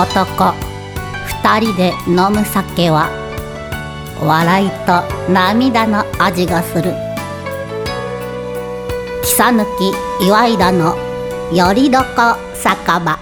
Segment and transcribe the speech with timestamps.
[0.00, 0.54] 男。
[1.42, 3.10] 二人で飲む酒は
[4.22, 6.94] 笑いと涙の味がする。
[9.22, 9.66] 草抜
[10.18, 10.96] き岩井田の
[11.52, 12.06] よりどこ
[12.54, 13.18] 酒場。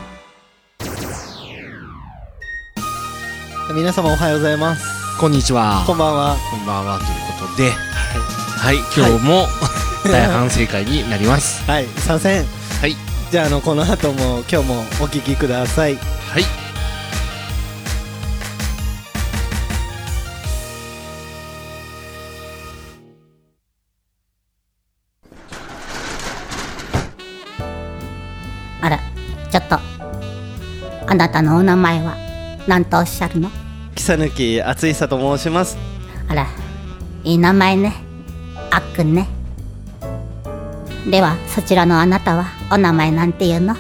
[3.75, 5.19] 皆様おはようございます。
[5.19, 5.83] こんにちは。
[5.85, 6.37] こんばんは。
[6.49, 6.99] こんばんは。
[6.99, 9.49] ということで、はい、今日も
[10.09, 11.69] 大反省会になります。
[11.69, 11.89] はい。
[11.97, 12.47] 参戦
[12.81, 12.97] はい、
[13.33, 15.99] じゃああのこの後も今日もお聞きください。
[16.31, 16.45] はい、
[31.19, 32.17] なたのお名前は？
[32.69, 33.51] 何とおっしゃるの？
[33.97, 35.77] 草抜厚久と申します。
[36.29, 36.47] あら
[37.25, 37.93] いい名前ね。
[38.71, 39.29] あっくんね。
[41.11, 43.75] ではそちらのあなたはお名前なんていうの？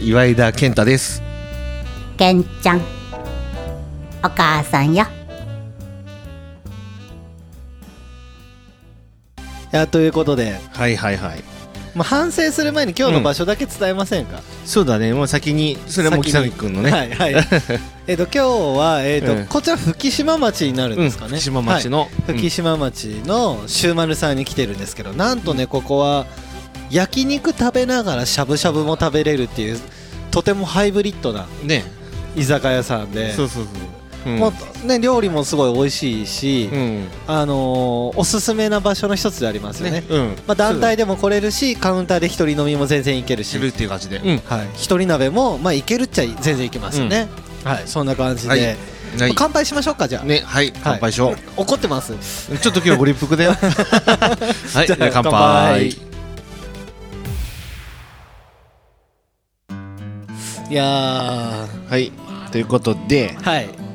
[0.00, 1.20] 岩井田健太です。
[2.16, 2.80] けんちゃん。
[4.22, 5.04] お母さんよ。
[9.72, 11.42] いやということで、はいはいはい。
[11.94, 16.50] まあ、反省する前に今日の場所だけ伝えませんか、そうだね、もう先にそれはもう先に。
[16.50, 17.34] 北見くんのね、はいはい。
[18.06, 18.38] えっと今日
[18.78, 19.46] は、えっとうん。
[19.46, 26.26] こちら吹島町になるんですかね、うん、島町の、はい、吹島町のシューマルさんに来てるんですけどなんとねここは
[26.90, 29.78] 焼肉食べながらしゃぶしゃぶも食べれるっていう
[30.30, 31.84] とてもハイブリッドなうんね、
[32.36, 33.34] 居酒屋さんで。
[33.34, 33.89] そうそうそう。
[34.26, 34.36] うん。
[34.38, 34.52] も
[34.84, 40.00] うね、料理もすごい美味しいし、うん、あのーおすすめな場所の一つでありますよね。
[40.00, 43.50] ね、うん、まあ、団体でも来れるしカウンターで一人飲みも全然いけるし。
[43.50, 47.28] するっていう感じで、うん、はい、一人鍋もまあいけるっちゃ全然いけますよね、
[47.64, 47.82] はい。
[47.86, 48.60] そんな感じで、はい。
[48.60, 48.76] はい。
[49.18, 51.36] まあ乾杯しましょうかじゃあ、ね、はい、乾杯しよう。
[51.56, 52.14] 怒ってます。
[52.58, 53.52] ちょっと今日ご立腹だよ。
[53.58, 55.96] はい、じゃあ乾乾杯。
[60.70, 62.12] いやはい、
[62.52, 63.89] ということで、ーはい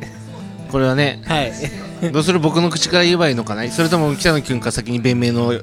[0.76, 2.12] これはね、はい。
[2.12, 3.66] どうする僕の口から言えばいいのかな？
[3.72, 5.54] それとも北野君か先に弁明の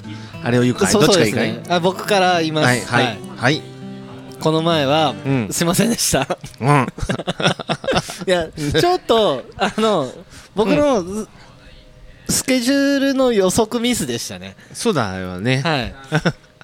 [0.43, 1.61] あれを言うかどっちがいいかい？
[1.69, 3.63] あ僕から言います、はいはいはい。
[4.41, 5.49] この前は、うん。
[5.51, 6.39] すいませんでした。
[6.63, 6.87] うん。
[8.27, 10.11] いやちょっとあの
[10.55, 11.05] 僕の、
[12.31, 14.57] スケジュールの予測ミスでしたね。
[14.73, 15.61] そうだよね。
[15.61, 15.95] はい。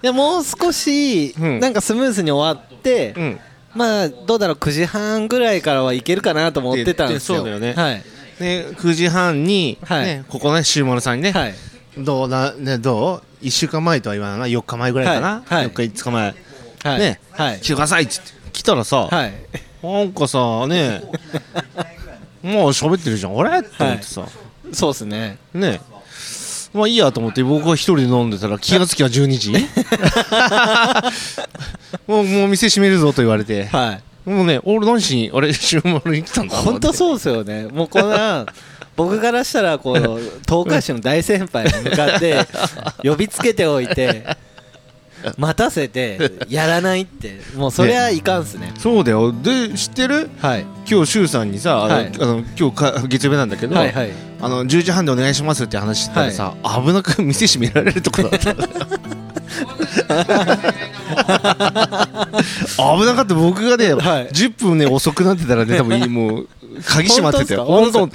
[0.00, 1.60] でもう少し、うん。
[1.60, 3.40] なんかスムーズに終わって、うん。
[3.74, 7.44] まあどうだろう9時半ぐらいからはいけるかなと思ってたんですよ。
[7.44, 7.74] でそうだよね。
[7.74, 8.02] はい
[8.40, 10.04] ね9時半にはい。
[10.04, 11.54] ねここねシューマルさんにねはい。
[11.98, 15.42] どうなねどう？1週間前とは言わないな4日前ぐらいかな？
[15.46, 15.64] はい。
[15.64, 15.68] はい。
[15.68, 16.34] 4日5日前。
[16.84, 16.98] はい。
[17.00, 17.20] ね。
[17.32, 17.60] はい。
[17.60, 18.12] 来てくださいって
[18.52, 19.32] 来たらさはい。
[19.82, 21.02] なんかさね
[22.42, 23.38] もう喋ってるじゃん。
[23.38, 24.24] あれって思ってさ。
[24.72, 25.38] そうですね。
[25.54, 25.80] ね。
[26.74, 29.52] まあいいやと思って僕は一人で飲んでたら気がつきは12時？
[32.06, 33.66] もうもう店閉めるぞと言われて。
[33.66, 37.68] はいもうね俺何しにあれ 週丸に来たんだ本当そうですよね。
[37.72, 38.46] もうこんな
[38.96, 42.46] 僕からしたらこう東海市の大先輩に向かって
[43.08, 44.24] 呼びつけておいて
[45.36, 46.18] 待たせて
[46.48, 47.40] やらないって。
[47.56, 48.72] もうそりゃいかんっすね。
[48.78, 49.32] そうだよ。
[49.32, 50.30] で知ってる？
[50.40, 50.66] はい。
[50.88, 52.12] 今日周さんにさ、あのはい。
[52.20, 54.10] あの今日か月曜日なんだけど、はいはい。
[54.40, 58.54] あの10時半でお願いしますって話したらさ、危なく店閉められるとこだった
[62.76, 64.28] 危なかった僕がね、はい。
[64.28, 66.48] 10分ね遅くなってたらね多分もう
[66.86, 67.64] 鍵閉まってたよ。
[67.64, 67.98] 本当。
[68.00, 68.10] 本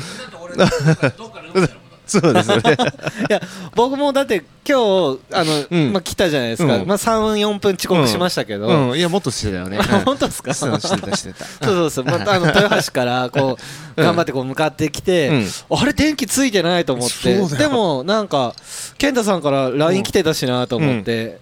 [1.56, 2.78] 当 そうですよね。
[3.30, 3.42] いや
[3.76, 4.78] 僕もだって今
[5.16, 5.94] 日あの、うん。
[5.94, 6.88] まあ、来たじゃないですか、うん。
[6.88, 8.98] まあ、34分遅刻しましたけど、うん。
[8.98, 9.80] いやもっとしてたよね。
[9.80, 10.54] あ 本当ですか？
[10.54, 11.46] そうしてたしてた。
[11.66, 13.58] そうそうそう、またあの豊橋からこ
[13.98, 14.06] ううん。
[14.06, 15.48] 頑張ってこう向かってきて、うん。
[15.80, 17.36] あれ電気ついてないと思って。
[17.58, 18.54] でもなんか
[18.98, 21.40] 健太さんから LINE 来てたしなと思って、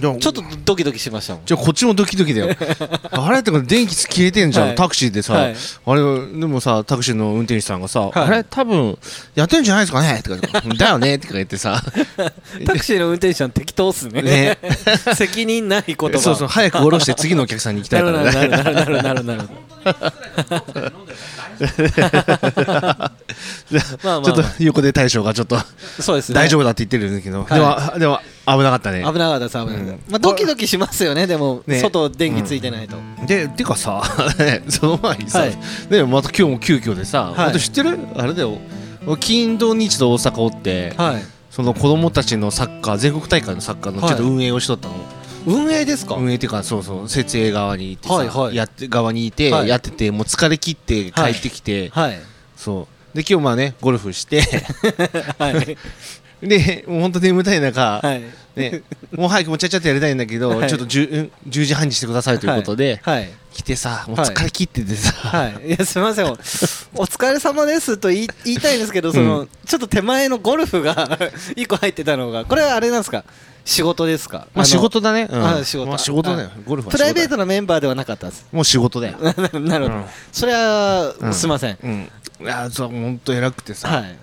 [0.00, 1.42] ちょっとドキドキしましたもん。
[1.44, 2.56] じゃあこっちもドキドキだよ。
[3.12, 4.76] あれってか電気消えてんじゃん、はい。
[4.76, 5.56] タクシーでさ、はい。
[5.86, 8.12] あれでもさタクシーの運転手さんがさ、はい。
[8.14, 8.44] あれ？
[8.44, 8.98] 多分
[9.34, 10.22] やってんじゃないですかね？
[10.22, 11.18] とかだよね？
[11.18, 11.82] とか言ってさ。
[12.66, 14.22] タクシーの運転手さん適当っすね。
[14.22, 14.58] ね。
[15.14, 16.18] 責任ない言葉。
[16.18, 18.40] そうそう早く降ろして次のお客さんに行きたないるから。
[18.42, 19.48] ねなるなるなるなるなる
[24.02, 25.56] まあまあちょっと横で大将がちょっと
[26.00, 26.34] そうですね。
[26.34, 27.50] 大丈夫だって言ってるんだけど、はい。
[27.54, 29.04] でもでも危なかったね。
[29.04, 31.80] 危なかったです危なかった、うんまあ、ドキドキしますよねでも、ね。
[31.80, 32.96] 外電気ついてないと、
[33.26, 34.02] でてかさ
[34.38, 35.56] ねその前にさ、はい。
[35.90, 37.46] ねまた今日も急遽でさ、はい。
[37.48, 37.98] あと知ってる？
[38.16, 38.58] あれだよ。
[39.20, 41.22] 金土日と大阪おって、はい。
[41.50, 44.32] その子供たちのサッカー全国大会のサッカーのちょっとはい。
[44.32, 44.94] 運営をしとったの、
[45.46, 48.56] 運営ですか、運営っていうかそうそう設営側にいてさ、はいはい。
[48.56, 49.68] やって側にいて、はい。
[49.68, 52.20] やっててもう疲れ切って帰ってきて、はい。
[52.56, 53.16] そう。
[53.16, 54.42] で今日まあねゴルフして
[55.38, 55.76] はい。
[56.46, 58.22] でもう本当眠たい中、はい。
[58.56, 58.82] ね、
[59.14, 60.68] もう早くもうちゃっちゃってやりたいんだけど、はい。
[60.68, 63.30] ちょっと 10, 10時半にしてくださいということで、はい。
[63.52, 66.26] 来来てさもうはい疲れ切っててさ、はい、いやすみません。
[66.26, 71.18] おお疲れ様ですと言い言いたいんですけどその、うちょっと手前のゴルフが
[71.56, 73.24] 一個入ってたのがこれはあれなんですか？
[73.64, 74.46] 仕事ですか？
[74.54, 75.44] まあ仕事だね、うん。
[75.44, 75.86] あ仕事。
[75.88, 76.50] まあ仕事だよ。
[76.66, 78.46] ゴルフはプライベートトなメンバーではなかったです。
[78.52, 79.18] もう仕事だよ。
[79.60, 80.04] なるほど、うん。
[80.32, 81.78] それは、うんすいません。
[81.82, 82.10] うん。
[82.40, 84.16] いやそう本当偉くてさ、はい。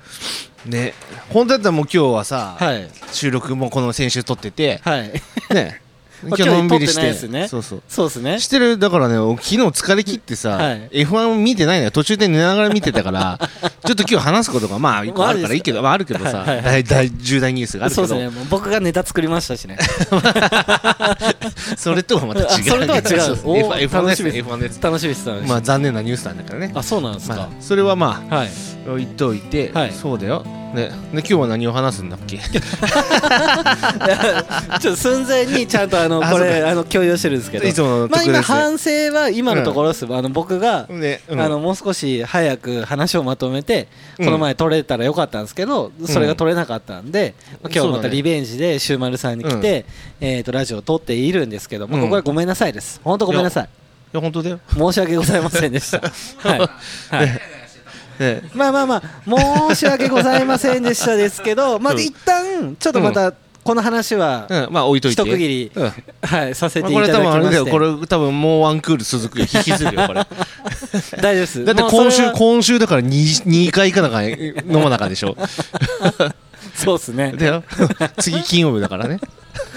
[0.70, 0.94] ね。
[1.30, 2.90] 本当だったらもう今日はさ、はい。
[3.12, 5.14] 収録もこの先週撮っててはい。
[5.54, 5.82] ね。
[5.82, 5.87] ま あ
[6.24, 7.28] 今日のんびりして。
[7.28, 7.48] ね。
[7.48, 7.84] そうそう。
[7.88, 8.40] そうですね。
[8.40, 10.90] してるだからね昨日疲れ切ってさ、はい。
[10.90, 11.92] F1 見てないのよ。
[11.92, 13.40] 途中で寝ながら見てたから
[13.86, 16.84] ちょっと今日話すことがまあ一個あるからいいけど、まあ、あるけどさ、はいはい。
[16.84, 18.08] 大大重大ニュースがあるけど。
[18.08, 18.46] そうですね。
[18.50, 19.78] 僕がネタ作りましたしね。
[21.78, 22.48] それとはまた違う。
[22.48, 23.04] あそれとは違う。
[23.04, 23.52] そうそう。
[23.52, 24.50] おー F1 F1 です楽しみです。
[24.50, 24.82] F1 です。
[24.82, 26.72] 楽しみです楽しみです、まあ残念なニュースなんだからね。
[26.74, 28.48] あそうなんですか、まあ、それはまはい。
[28.88, 29.92] あ置いといて、はい。
[29.94, 30.46] そうだよ
[30.78, 30.90] ね。
[30.90, 32.38] で今日は何を話すんだっけ？
[34.80, 37.68] ちょっと寸前にちゃんとあのあこれあの共有してるんですけど。
[37.68, 41.42] いつものまあ今反省は今のところです、あの僕が、ね、うん。
[41.42, 43.88] あのもう少し早く話をまとめて、
[44.20, 44.26] うん。
[44.26, 47.34] この前取れたらよかったんですけどそれが取れなかったんで、
[47.64, 49.86] まあ今日またリベンジでシューマルさんに来て、
[50.22, 52.04] えー、とラジオを撮っているんですけど、まあ、うん。
[52.04, 53.02] ここはごめんなさいです。
[53.04, 53.64] 本当ごめんなさい。
[53.64, 53.68] い
[54.14, 56.00] や本当だよ、申し訳ございませんでした。
[56.48, 57.57] はい、はい
[58.20, 63.34] ね、まあまあまあ申し訳ございませんでしたですけど、まあ、うん一旦ちょっとまた
[63.68, 65.22] この話は、うん、まあ置いといて。
[65.22, 65.92] 一区切りうん。
[66.22, 67.96] はい、させていまあこれ多分あれただきましてだよ。
[67.96, 69.46] これ多分もうワンクール続くよ。
[69.54, 70.22] 引きずるよこれ。
[71.22, 71.66] 大丈夫です。
[71.66, 75.36] だって今週今週だから 2, 2回かなんか飲まなかでしょ。
[76.76, 77.34] そうっすね。
[77.38, 77.64] だよ。
[78.20, 79.20] 次金曜日だからね。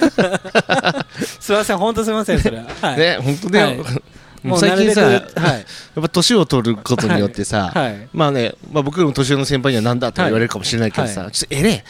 [1.40, 4.02] すいません本当すいませんそれは、はい、ね本当だよ、はい
[4.42, 5.20] もう最近さはい。
[6.00, 8.08] っぱ年を取ることによってさ、はい。
[8.12, 11.84] まあね、まあ、僕よりも年上の先輩にはなんだって言われるかもしれないけどさ、はちょっとえれ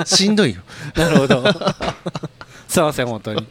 [0.00, 0.60] えしんどいよ。
[0.94, 1.44] なるほど。
[2.68, 3.46] すいません本当に。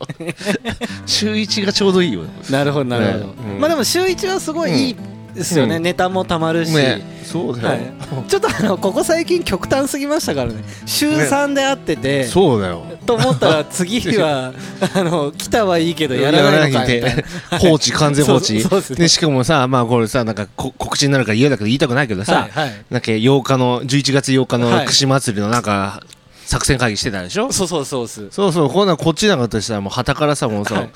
[1.06, 2.22] 週1がちょうどいいよ。
[2.50, 3.60] なるほどなるほど、ねうん。
[3.60, 4.96] まあでも週一はすごいいい
[5.40, 7.02] ですよね、うんネタもたまるし、ね。
[7.24, 10.64] そうだよ、はい、ちょっとあのここ最近極端すぎましたからね。
[10.86, 12.86] 週3で会ってて、そうだよ。
[13.06, 14.54] と思ったら次は
[14.94, 17.16] あの来たはいいけどやらないのかみたいな。
[17.16, 17.26] で
[17.60, 18.60] 放置完全放置。
[18.62, 22.86] そうそうですねでしかもさまあこれさなんかこ告知になるから嫌だけど言いたくないけどさ、はいはい。
[22.90, 24.80] なんか8日の11月8日はい。
[24.82, 26.04] の串祭りのなんか
[26.46, 28.70] 作戦会議してたでしょ、そうそうそうっすそうそう。
[28.70, 30.90] こんなんこっちなんかとしたらもう旗からさもうさ、はい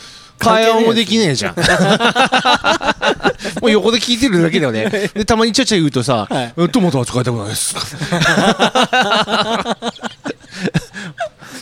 [0.43, 1.55] 会話もできねえじゃん。
[3.61, 4.89] もう横で聞いてるだけだよね。
[5.13, 7.75] でたまにちゃちゃ言うとさはい「えトマトは使いたくないです」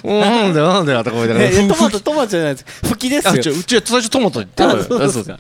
[0.04, 1.50] なんだよなんだよとか言いながら。
[1.52, 2.66] トマふトトマトじゃないです。
[2.88, 3.34] 吹きですよ。
[3.54, 5.40] うちは最初トマト言ってそうですか。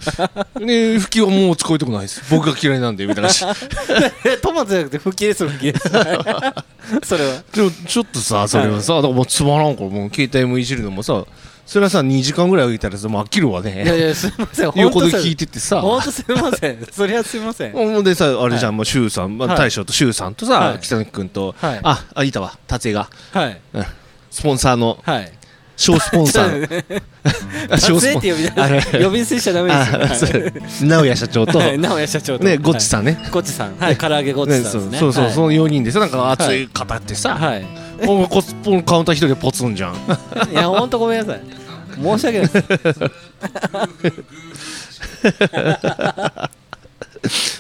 [0.60, 2.22] ね吹きはもう使いたくないです。
[2.30, 3.30] 僕が嫌いなんでみたいな
[4.42, 5.90] トマトじゃなくて吹きです吹きです。
[7.04, 7.42] それは。
[7.88, 11.24] ちょっとさそれはさだからもうつまらんからもう携帯もいじるのもさ
[11.72, 14.72] それはさ2時間ぐらい置いたらさもう飽きるわいやねいやすいません。
[14.76, 15.80] 横で聞いてててさ。
[15.80, 16.86] 本当すいません。
[16.92, 17.72] そりゃすいません。
[17.72, 19.58] ほんでさあれじゃはん、もうシュウさん、まあはい。
[19.58, 20.80] 大将とシュウさんとさ、はい。
[20.82, 21.80] 北崎君と、はい。
[21.82, 23.58] ああいたわ達也が、はい。
[23.74, 23.86] うん。
[24.30, 25.00] スポンサーの。
[25.02, 25.32] はい。
[25.78, 26.84] 小スポンサー。
[27.80, 30.52] 小スポン影って呼び捨てしちゃダメあですよ。
[30.82, 31.80] 直哉社長と、はい。
[31.80, 32.44] 直哉社長と。
[32.44, 33.78] ねゴッチさんね、ゴッチさん。
[33.80, 33.96] はい。
[33.96, 37.66] 唐揚げゴッチさんそうそうその4人でさなんか熱い語ってさ、はい
[38.08, 39.96] おここのカウンター一人でポツンじゃん
[40.52, 41.61] いや本当ごめんなさい
[41.96, 42.62] 申し訳ないで
[42.94, 43.00] す。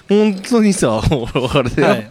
[0.10, 2.02] 本当にさもうあれだよ、はい。
[2.02, 2.06] い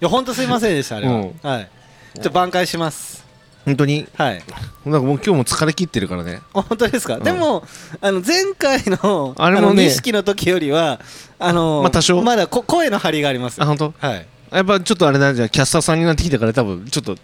[0.00, 1.14] や本当すいませんでしたあれは。
[1.14, 1.34] うん。
[1.42, 1.70] はい。
[2.14, 3.24] ちょっと挽回します。
[3.64, 4.06] 本当に？
[4.16, 4.42] はい。
[4.84, 6.40] なんかもう今日も疲れ切ってるからね。
[6.52, 7.22] 本当ですか、うん。
[7.22, 7.64] でも
[8.00, 9.74] あの前回のあれもね。
[9.74, 11.00] の錦の時よりは
[11.38, 12.22] あのまあ多少。
[12.22, 13.62] まだこ声の張りがあります。
[13.62, 13.92] あ本当？
[13.98, 14.26] はい。
[14.52, 17.16] やっぱちょっとあれなんじゃんキャスターさんになってきたから多分ちょっと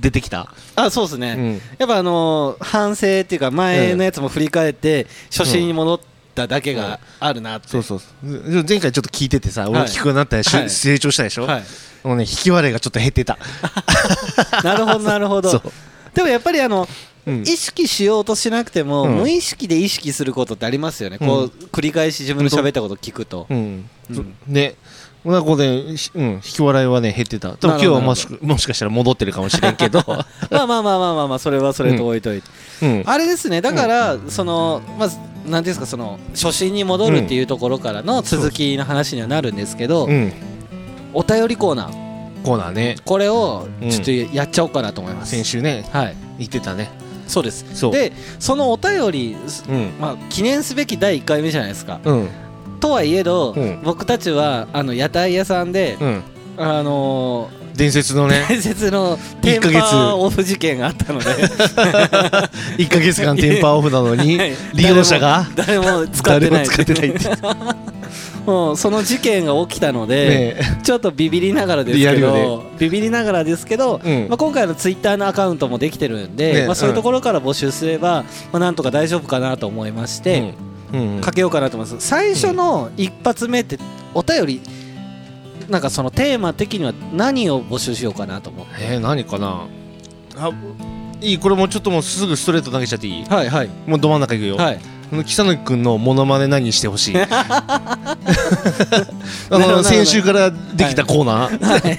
[0.00, 1.60] 出てきた、あそうですね、うん。
[1.78, 6.00] やっぱあのー反省っていうか前のやつも振り返って初心に戻っ
[6.34, 9.82] ただけがあるなって、そうそう前回ちょっと聞いててさはい。
[9.82, 10.70] 大きくなったりし、はい。
[10.70, 11.62] 成長したでしょ、はい、
[12.02, 13.38] もうね引き割れがちょっと減ってた。
[14.64, 15.62] なるほどなるほど。
[16.14, 16.88] でもやっぱりあの、
[17.26, 17.42] うん。
[17.42, 19.16] 意識しようとしなくても、うん。
[19.18, 24.34] 無意識で意識することってありますよね、こう繰り返し自分の喋ったことを聞くと、うん、うん。
[24.46, 24.74] ね
[25.24, 27.52] なんかね、ひうん、引き笑いはね減ってた。
[27.52, 30.02] でも今日はもしもしかしたら戻ってるかもしれんけど、
[30.50, 32.48] まあまあまあまあまあまあそれはそれと置いといて、
[32.82, 40.32] うん、あれですねだから、そのまずなんですかその初心に戻るっていうところからの続きの話にはなるんですけど、うん、
[41.12, 42.42] お便りコーナー。
[42.42, 42.96] コーナーね。
[43.04, 46.16] これをうんちょっとやっちゃおうかなと思います、先週ねはい。
[46.38, 46.90] 言ってたね。
[47.26, 47.90] そうです。
[47.90, 49.36] でそのお便り、
[49.68, 49.92] うん。
[50.00, 52.00] まあ、記念すべき第1回目じゃないですか。
[52.04, 52.28] うん
[52.80, 53.80] とはいえど、うん。
[53.82, 56.22] 僕たちはあの屋台屋さんで、うん。
[56.56, 61.24] あのー伝説のね伝説のテンパーオフ事件があったので。
[62.76, 64.52] 1か月間テンパーオフなのに はい。
[64.74, 67.28] 利用者が誰も誰も使ってない誰も使ってないって
[68.46, 74.26] もうその事件が起きたので、ねちょっとビビりながらですリアルけど、よビビりながらですけど、うん。
[74.28, 80.69] まあ、今回のツイッターのアカウントもできてるんで、ねまあ、そういうところから募集すれば、まあ、なんとか大丈夫かなと思いまして、うんうん
[81.20, 82.06] かけようかなと思います。
[82.06, 83.78] 最初の一発目って
[84.14, 84.60] お便り
[85.68, 88.72] なんかそのテーマ的には何を募集しようかなと思って。
[88.80, 89.66] えー、何かな？
[90.36, 90.50] あ
[91.20, 93.24] いいこれもうちょっともうすぐストレート投げちゃっていい？
[93.24, 93.68] はいはい。
[93.86, 94.80] もうど真ん中いくよ、はい。
[95.10, 97.16] この草野君のモノマネ何してほしい？
[97.20, 98.16] あ
[99.50, 101.98] の先週からできたコーナー、い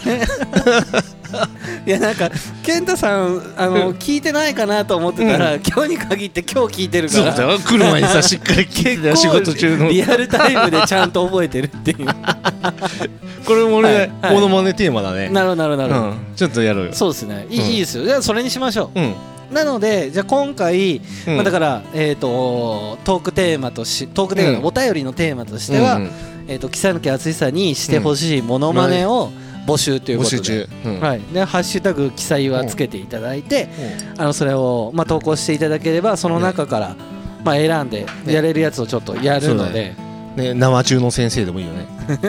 [1.85, 2.29] やなんか
[2.63, 3.95] 健太さんあのうん。
[3.95, 7.35] 聞いてないかなと思ってたら、今日に限って今日聞いてるから。
[7.35, 7.59] そうだよ。
[7.59, 9.89] 来る前にさしっかり 聞いてたよ仕事中の。
[9.89, 12.07] リアルタイムでちゃんと覚えてるっていう。
[13.45, 14.33] これも俺、はいはい。
[14.33, 15.29] モノマネテーマだね。
[15.29, 15.87] なるほどなるほど。
[15.87, 16.93] なるほど、うん、ちょっとやろうよ。
[16.93, 17.47] そうですね。
[17.49, 17.67] いい,、うん。
[17.67, 18.05] いいですよ。
[18.05, 18.99] じゃあそれにしましょう。
[18.99, 21.35] ん、うなのでじゃあ今回、うん。
[21.35, 24.65] まあ、だから、えー、とトークテーマとしトークテーマの、うん。
[24.65, 26.11] お便りのテーマとしては、うんうん。
[26.47, 29.31] えー、と木更木淳さんにしてほしいモノマネを
[29.67, 30.99] 募集ということで、募集中、うん。
[30.99, 33.69] はい、でハッシュタグ記載はつけていただいて、
[34.17, 36.95] あのそれを、まあ、投稿していただければその中から、
[37.43, 39.95] まあ、選んでやれるやつをちょっとやるので、
[40.35, 41.87] ね、生中の先生でもいいよね。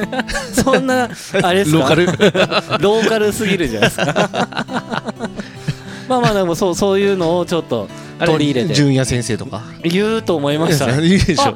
[0.52, 1.08] そんな
[1.42, 1.78] あれですか？
[1.78, 2.06] ローカル。
[2.82, 4.04] ローカルすぎるじゃないですか。
[6.08, 7.88] まあまあでもそうそういうのをちょっと
[8.20, 8.74] 取り入れて。
[8.74, 9.62] 純也先生とか？
[9.82, 10.90] 言うと思いました。
[11.00, 11.42] いいでしょ。
[11.44, 11.54] あ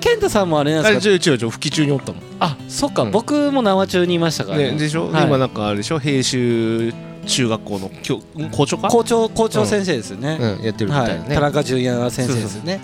[0.00, 1.10] 健太さんもあれなんあれですか？
[1.10, 2.18] ちょいちょいちょい吹き中におったの。
[2.40, 3.10] あそっか、うん。
[3.10, 4.72] 僕も生中にいましたからね。
[4.72, 5.24] ねでしょ、はい。
[5.24, 5.98] 今なんかあれでしょ？
[5.98, 6.92] 平州
[7.26, 8.50] 中学校の教ん。
[8.50, 8.88] 校長か？
[8.88, 12.80] 校長校長先生ですよね、うん、やってるみたいはい、なね、田中純也先生ですよね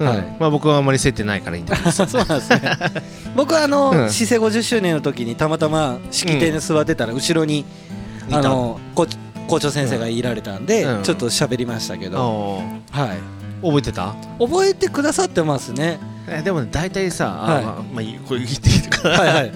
[0.00, 0.36] うんはい。
[0.40, 1.90] まあ僕はあんまり接点ないからいいんだけど。
[1.92, 2.60] そうなんですね。
[3.36, 4.10] 僕はあの、うん。
[4.10, 7.64] 市政50周年の時にたまたま式典で座ってたら後ろに、
[8.30, 9.06] あの校
[9.48, 11.02] 校長先生がいられたんで、うん。
[11.02, 13.18] ちょっと喋りましたけど、あはい。
[13.62, 14.14] ー覚えてた？
[14.40, 17.64] 覚えてくださってますねえでもね大体さ、あはい。
[17.64, 19.52] まあまあいいこれ言っていいから、はいはい。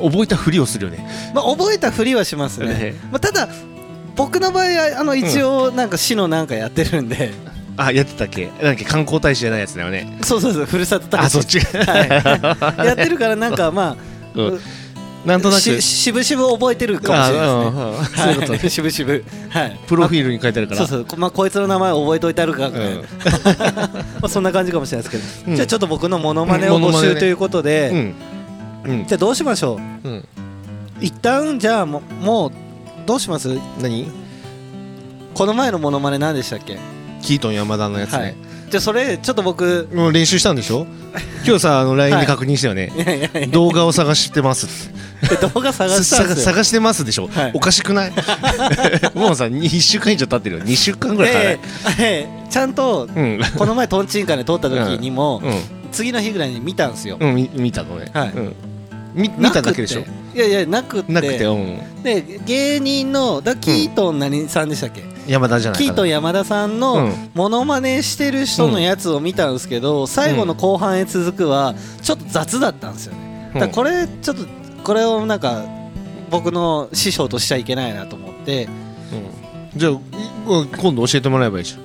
[0.00, 1.06] 覚えたふりをするよね。
[1.34, 3.48] まあ覚えたふりはしますね、ねまあ、ただ
[4.16, 7.30] 僕の場合はあの一応なんか市のなんかやってるんで、
[7.76, 8.50] あやってたっけ？
[8.62, 10.18] なん観光大使じゃないやつだよね。
[10.22, 11.26] そうそうそうふるさと大使。
[11.26, 11.60] あそっち。
[11.60, 13.96] はい、やってるからなんか まあ、
[14.34, 14.60] うん
[15.24, 15.60] なんとなく。
[15.60, 18.58] ししぶしぶ覚えてるかもしれないですね。
[18.58, 19.24] はい、しぶしぶ。
[19.50, 19.80] はい。
[19.86, 20.78] プロフィールに書いてあるから。
[20.78, 21.04] そうそう。
[21.04, 22.72] こまあこいつの名前覚えといてあるか、ん。
[22.72, 22.80] ま
[24.22, 25.56] あそんな感じかもしれないですけど、うん。
[25.56, 28.14] じゃあちょっと僕のモノマネを募集ということで、
[28.86, 28.92] うん。
[28.92, 29.06] うん。
[29.06, 29.74] じゃあどうしましょ
[30.04, 30.08] う？
[30.08, 30.24] うん。
[31.00, 32.52] 一旦じゃあももう
[33.06, 33.58] どうします？
[33.80, 34.10] 何？
[35.34, 36.78] この前のモノマネ何でしたっけ？
[37.22, 38.22] キートン山田のやつはい。
[38.24, 38.36] ね、
[38.70, 40.86] じゃあそれちょっと僕もう練習したんでしょ？
[41.44, 42.98] 今日さあの LINE で確認したよね、い
[43.38, 44.90] やい動画を探してます
[45.52, 47.52] 動画探した探してますでしょ、はい。
[47.54, 48.12] おかしくない？
[49.14, 50.64] もうさ1週間以上経ってるよ。
[50.64, 51.58] 2週間ぐらいええ
[51.98, 53.40] ええちゃんとうん。
[53.58, 55.42] この前トンチンカンで撮った時にも、う
[55.92, 58.32] 次の日ぐらいに見たんですよ、ん、うん、み見たのね、はい。
[59.14, 60.04] 見ただけでしょ？
[60.34, 61.12] いやいやなくって。
[61.12, 67.30] なくて、うん、で芸人のだキートン何さんでしたっけ、山田じゃないキートン山田さんうのん。
[67.34, 74.44] モノマネしてる人のやつを見たんですけど、最後の後半へ続くはちょっと雑だったんですよね、だこれちょっと
[74.82, 75.64] これをなんか
[76.30, 78.68] 僕の師匠としちゃいけないなと思って、
[79.74, 79.78] うん。
[79.78, 79.98] じゃあい
[80.78, 81.80] 今度教えてもらえばいいじゃん。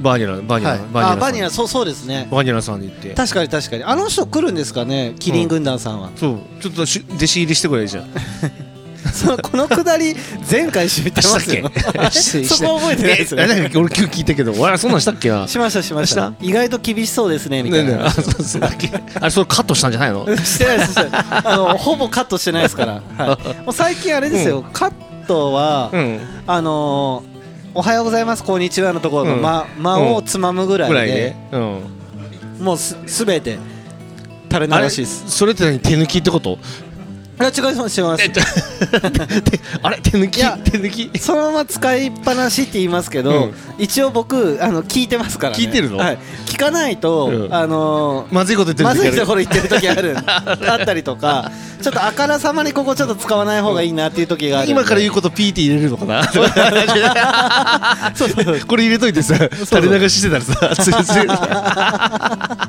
[0.00, 2.28] バーニャラバーニャラ、はい、バーニャラバニラそうそうですね。
[2.30, 3.14] バーニャラさんで言って。
[3.14, 3.82] 確かに確かに。
[3.82, 5.14] あの人来るんですかね？
[5.18, 6.38] キリン軍団さんは、そう。
[6.60, 8.08] ちょっとし弟子入りしてくれじゃん
[9.12, 10.14] そのこのくだり
[10.50, 11.70] 前回知ってますよ。
[11.70, 12.44] したっけ？
[12.48, 14.52] そこ覚えてないですよね俺今日聞いたけど。
[14.52, 15.30] 俺そんなんしたっけ？
[15.30, 16.28] なしましたしました。
[16.40, 18.06] し意外と厳しそうですねみたいな。
[18.06, 20.26] あそうそうだっけあれそれカットしたんじゃないの？
[20.36, 24.92] してないですあのほぼカットしてないですから、はい、 もう最近あれですよ、カッ
[25.26, 26.20] トは、うん。
[26.46, 27.34] あのー
[27.76, 29.42] おはようございますこんにちは」のところのうん。
[29.42, 31.80] 間,、間をつまむぐらいで,、うん。
[32.60, 33.58] もうすすべて
[34.52, 35.24] 垂れ流しです。
[35.26, 35.80] それって何？
[35.80, 36.58] 手抜きってこと？
[37.38, 38.02] あ違います
[39.82, 39.96] あれ？
[40.00, 40.40] 手抜き？
[40.40, 41.18] 手抜き？
[41.18, 43.54] そのまま使いっぱなしって言いますけど、うん。
[43.78, 45.62] 一応僕あの聞いてますからね。
[45.62, 45.96] 聞いてるの？
[45.98, 47.54] はい、聞かないと、うん。
[47.54, 50.16] あのーまずいこと言ってるまずいところ言ってる時ある。
[50.26, 51.50] あったりとか
[51.82, 56.24] ちょっとあからさまにここちょっと使わない方がいいなっていう時がある今から言うことピーって入れるのかな？
[58.14, 60.70] そうそうこれ入れといてさ垂れ流ししてたらさ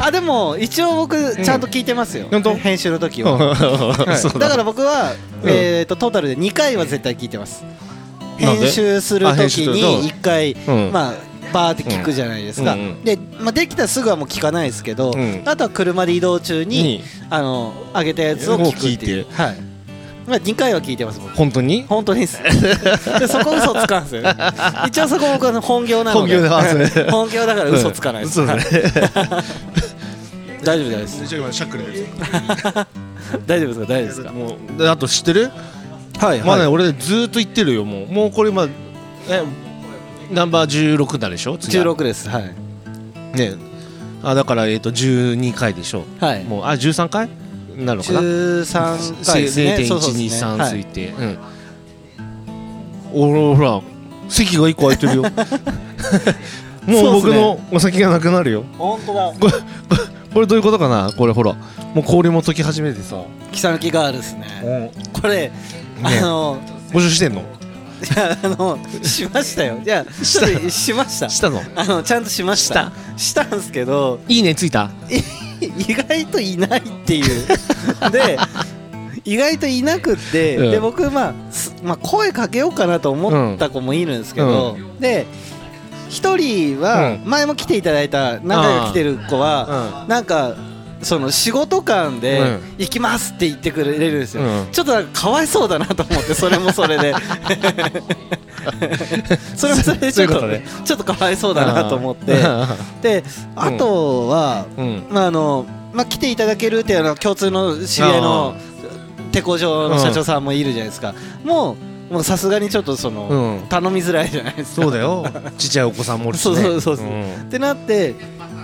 [0.00, 2.54] あでも一応僕ちゃんと聞いてますよ、本当？
[2.54, 4.38] 編集の時は、はい。
[4.38, 4.48] だ。
[4.48, 5.50] から僕は、うん。
[5.50, 7.64] えー、とトータルで2回は絶対聞いてます。
[8.36, 10.92] 編集するとに1回、うん。
[10.92, 11.14] まあ
[11.52, 12.80] バーって聞くじゃないですか、うん。
[12.80, 13.04] うん。
[13.04, 15.42] で、まあ、できたらすぐはもう聞かないですけど、うん。
[15.46, 19.26] あとは車で移動中に、にあの上げたやつを聞くっていう。
[19.32, 19.56] はい。
[20.26, 21.34] まあ2回は聞いてます僕。
[21.34, 21.84] 本当に？
[21.88, 22.40] 本当にです。
[23.18, 24.34] でそこ嘘つかんすよね。
[24.86, 26.36] 一応そこ僕は本業なので。
[27.10, 28.46] 本業だから嘘つかないです、うん。
[28.46, 28.58] 大
[30.78, 31.26] 丈夫です。
[31.26, 32.04] ちょ今シャックルで
[33.46, 33.86] 大丈夫ですか？
[33.86, 34.32] 大丈夫ですか？
[34.32, 35.50] もうであと知ってる？
[36.18, 38.12] はいまあね俺ずーっと言ってるよもう。
[38.12, 38.68] もうこれまあ
[39.28, 39.42] え
[40.32, 41.56] ナンバー16になるでしょ？
[41.58, 41.84] 次は。
[41.84, 42.28] 16です。
[42.28, 42.42] はい。
[43.36, 43.54] ね。
[44.22, 46.04] あだからえっと12回でしょ。
[46.20, 46.44] はい。
[46.44, 47.28] もうあ13回
[47.76, 49.84] になるのかな？13回ですね。
[49.86, 50.72] そうそうですね0.123はい。
[50.80, 51.08] 推定。
[51.08, 51.38] うん。
[53.12, 53.80] おらほら
[54.28, 55.22] 席が1個空いてるよ。
[56.84, 58.64] もう僕のお酒がなくなるよ。
[58.76, 59.32] 本当だ
[60.32, 61.12] これどういうことかな？
[61.16, 61.54] これほら。
[61.94, 63.22] もう氷も溶き始めてさ。
[63.52, 64.92] 草抜きガールですね。
[65.12, 65.50] これ
[66.02, 66.60] あの
[66.92, 67.40] 募集してんの？
[67.40, 67.44] い
[68.16, 69.78] やあのしましたよ。
[69.84, 71.28] いやちょっとしました。
[71.28, 71.60] したの？
[71.74, 72.92] あのちゃんとしました。
[73.16, 73.44] した？
[73.44, 74.90] んですけどいいねついた？
[75.60, 77.46] 意外といないっていう。
[78.12, 78.38] で
[79.24, 80.70] 意外といなくって、うん。
[80.70, 85.26] で僕、まあすまあ声かけようかなと思った子もいるんですけど、で
[86.08, 87.30] 一人はうん。
[87.30, 90.54] 前も来ていただいた何回か来てる子は、なんか
[91.02, 94.68] その仕事感でうん「行きます」って言ってくれるんですよ、うん。
[94.72, 97.14] ちょっとなんかかわいそうだなと思ってそれもそれで。
[99.56, 100.28] それもそれでちょっ
[100.86, 102.42] とかわいそうだなと思って。
[103.02, 103.24] で
[103.54, 105.06] あとは、うん。
[105.10, 108.54] まああのまあ、来ていただけるっていうのは共通の知り合いの
[109.32, 111.76] 鉄工場の社長さんもいるじゃないですか、もう
[112.10, 113.28] もうさすがにちょっとその、
[113.60, 113.68] うん。
[113.68, 114.82] 頼みづらいじゃないですか。
[114.82, 115.26] そうだよ。
[115.58, 117.22] ちっちゃいお子さんもおるしそうねそうそうそう、ん。
[117.22, 118.14] ってなって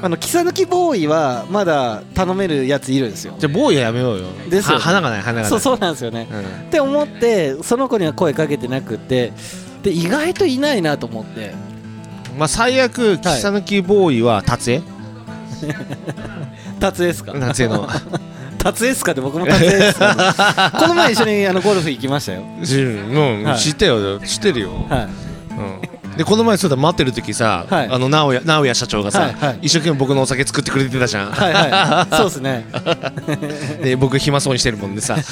[0.03, 3.35] あのキサ抜きボーイはまだ頼めるやついるんですよ。
[3.39, 4.25] じゃあボーイはやめようよ。
[4.49, 5.51] ですよは花がない花がない。
[5.51, 6.41] そうそうなんですよね、うん。
[6.41, 9.33] って思ってその子には声かけてなくって
[9.83, 11.53] で意外といないなと思って。
[12.39, 14.83] まあ最悪木さぬきボーイは達江？
[16.81, 17.33] 達江ですか？
[17.33, 17.89] 達江の
[18.65, 22.41] 達江ですかって僕も達江ですかこの前一緒にあのゴルフ行きましたよ。
[22.41, 23.59] うんはい。
[23.59, 24.19] 知ってよ。
[24.21, 24.71] 知ってるよ。
[24.89, 25.09] はい。
[25.57, 26.17] うん。
[26.17, 27.89] でこの前そうだ待ってる時さはい。
[27.89, 31.31] あの直哉直哉社長がさ一生懸命僕のお酒作ってくれてたじゃん。
[31.31, 32.17] はいはい。
[32.17, 32.65] そうですね。
[33.85, 35.17] で僕暇そうにしてるもんでさ。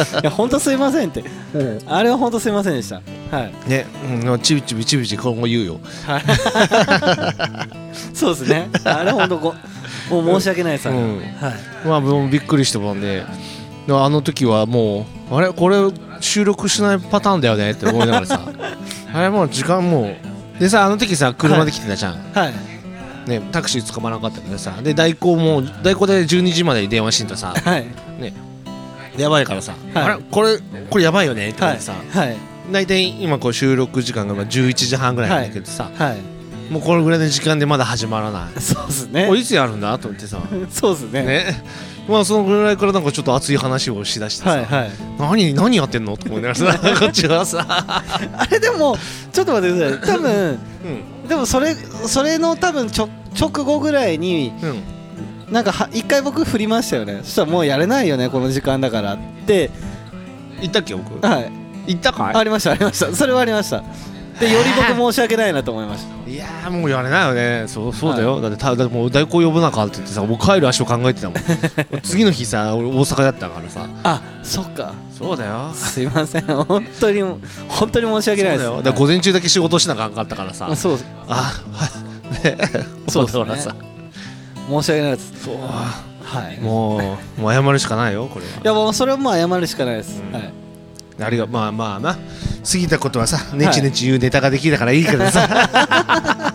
[0.00, 1.24] いや本当すいませんって、
[1.86, 3.02] あれは本当すいませんでした。
[3.36, 3.52] はい。
[3.68, 3.86] ね
[4.24, 5.80] うんちびちびちびち今後言うよ
[8.14, 9.54] そうですねあれ本当ご
[10.10, 11.18] もう申し訳ないです、あれうん。
[11.18, 11.86] はい。
[11.86, 13.24] まあもうびっくりしたもんで。
[13.88, 15.52] あの時はもうあれ？
[15.52, 15.76] これ
[16.20, 18.40] 収録しないパターンだよねって思いながらさ。
[19.12, 22.50] あれもう時間もうでさあの時さ車で来てたじゃん、は
[23.26, 23.28] い。
[23.28, 24.74] ね、タクシー捕まらなかったけどさ。
[24.82, 27.52] で代行も代行で12時までに電話してんとさ。
[27.64, 27.86] はい。
[29.16, 30.04] やばいからさ、はい。
[30.04, 30.18] あれ？
[30.30, 32.36] これこれやばいよねって言はいってさ、はい。
[32.70, 36.16] 大体今こう収録時間がまあ11時半ぐらいなんだけどさ、はい
[36.70, 38.60] もうこれぐらいの時間でまだ始まらない。
[38.60, 39.26] そうですね。
[39.26, 39.98] これいつやるんだ？
[39.98, 40.40] と思ってさ。
[40.70, 41.22] そうですね。
[41.24, 41.64] ね。
[42.08, 44.90] まあそのぐらいからなんかちょっと熱い話をしだしてさ、はいはい。
[45.18, 46.16] 何何やってんの？
[46.16, 48.96] と思いながらさ こっちはさ、あれでも
[49.32, 50.16] ちょっと待ってください。
[50.16, 50.58] 多分
[51.22, 51.28] うん。
[51.28, 54.66] でもそれそれの多分ちょ直後ぐらいにう
[55.50, 57.20] ん、なんかは一回僕振りましたよね。
[57.24, 59.70] そしたらもうやれないよねこの時間だからって。
[60.60, 61.26] 言ったっけ僕？
[61.26, 61.52] はい。
[61.86, 63.12] 言ったかありましたありました。
[63.14, 63.82] それはありました
[64.40, 66.30] でより僕申し訳ないなと思いました。
[66.30, 67.68] いやーもうやれないよね。
[67.68, 71.38] そうそうだよ、だってただもう代行呼ぶなかって言ってさもう帰る足を考えてたもん。
[72.02, 73.86] 次の日さ俺大阪だったからさ。
[74.02, 74.94] あそっか。
[75.16, 75.70] そうだよ。
[75.74, 76.42] すいません。
[76.42, 77.22] 本当に
[77.68, 78.64] 本当に申し訳ないです。
[78.64, 80.68] そうだ午前中だけ仕事しなかんかったからさ。
[80.70, 80.98] あそう。
[81.28, 81.86] あは
[82.40, 82.56] いね。
[83.08, 83.74] そうだからさ。
[84.70, 85.32] 申し訳ないです。
[85.44, 85.56] そう。
[85.56, 86.58] はい。
[86.60, 88.52] もうもう謝るしかないよこれは。
[88.52, 90.32] いやもうそれはもう謝るしかないです、うん。
[90.32, 90.52] はい。
[91.22, 92.16] ありがまあまあな
[92.64, 95.48] 過ぎたことはさネチネチ言うネタができたからいいけどさ、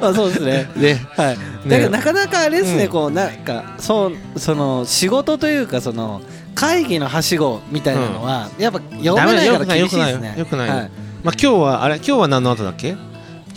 [0.00, 0.70] あそうですね。
[0.76, 1.06] ね。
[1.16, 1.44] はい、ね。
[1.66, 2.90] だけどなかなかあれですね、うん。
[2.90, 6.22] こうなんかそうその仕事というかその
[6.54, 10.34] 会議のはしごみたいなのは、やっぱ読めないから厳しいですね。
[10.36, 10.90] よくないよはい。
[11.22, 12.96] まあ今日はあれ今日は何の後だっけ？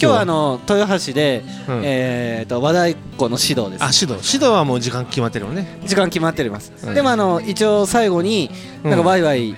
[0.02, 1.82] 今日はあの豊橋で、うん。
[1.84, 3.84] えー、と和太鼓の指導です。
[3.84, 4.34] あ指導。
[4.34, 5.80] 指導はもう時間決まってるもんね。
[5.86, 6.96] 時間決まってます、うん。
[6.96, 8.50] でもあの一応最後に
[8.84, 9.56] なんかワイワイ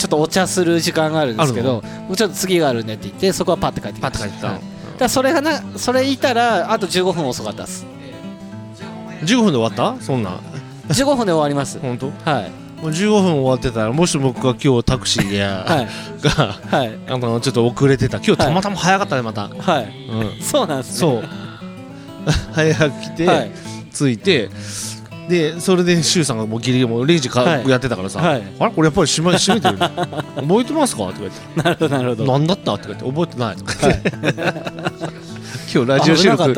[0.00, 4.18] ちょっとお茶する時間があるんですけど僕ちょっと次があるねって言ってそこはパッて帰ってきました。
[4.20, 4.52] パッと帰ってた。
[4.52, 4.60] はい。
[4.98, 7.84] だそれがなそれいたらあと15分遅かったです。
[9.24, 10.02] 15分で終わった？
[10.02, 10.40] そんな。
[10.88, 11.78] 15分で終わります。
[11.80, 12.06] 本当？
[12.06, 12.50] もはい、
[12.82, 15.88] う15分終わってたらもし僕が今日タクシーや、はい。
[16.24, 16.98] がはい。
[17.08, 18.16] あのちょっと遅れてた。
[18.16, 20.08] 今日たまたま早かったねまた、はい。
[20.08, 20.40] うん。
[20.42, 20.98] そうなんですね。
[20.98, 21.24] そう。
[22.52, 23.50] 早く来て、はい。
[23.92, 24.48] 着いて
[25.30, 27.68] でそれで周さんがもうギリギリもう0時か、はい。
[27.68, 28.42] やってたからさ、はい。
[28.58, 28.70] あれ？
[28.72, 31.04] これやっぱり閉め閉めてる覚えてますか？
[31.08, 31.62] って言われて。
[31.62, 32.32] なるほどなるほど。
[32.32, 32.74] 何だった？
[32.74, 33.10] って言われて。
[33.10, 34.10] 覚えてないとか言って、
[35.72, 36.54] 今日ラジオ収録ね。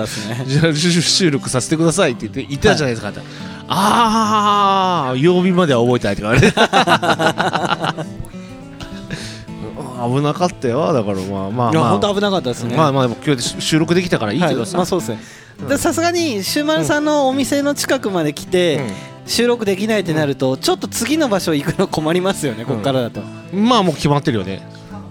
[1.02, 3.10] 収録させてくださいって言って言ってたじゃないですか。
[3.10, 3.20] って、
[3.68, 8.06] ああ曜日までは覚えてないってかね
[10.16, 10.92] 危なかったよ。
[10.92, 11.90] だからまあまあまあ。
[11.90, 12.74] 本当危なかったですね。
[12.76, 14.76] まあまあでも今日で収録できたからいいけどさ、はい。
[14.78, 15.18] まあそうですね
[15.78, 18.80] さすがにシューマルさんのお店の近くまで来て、
[19.26, 23.22] 収録できないってなると、ちょっと次の場所行くの困りますよね、ここからだと。
[23.52, 24.66] うんまあもう決まってるよね。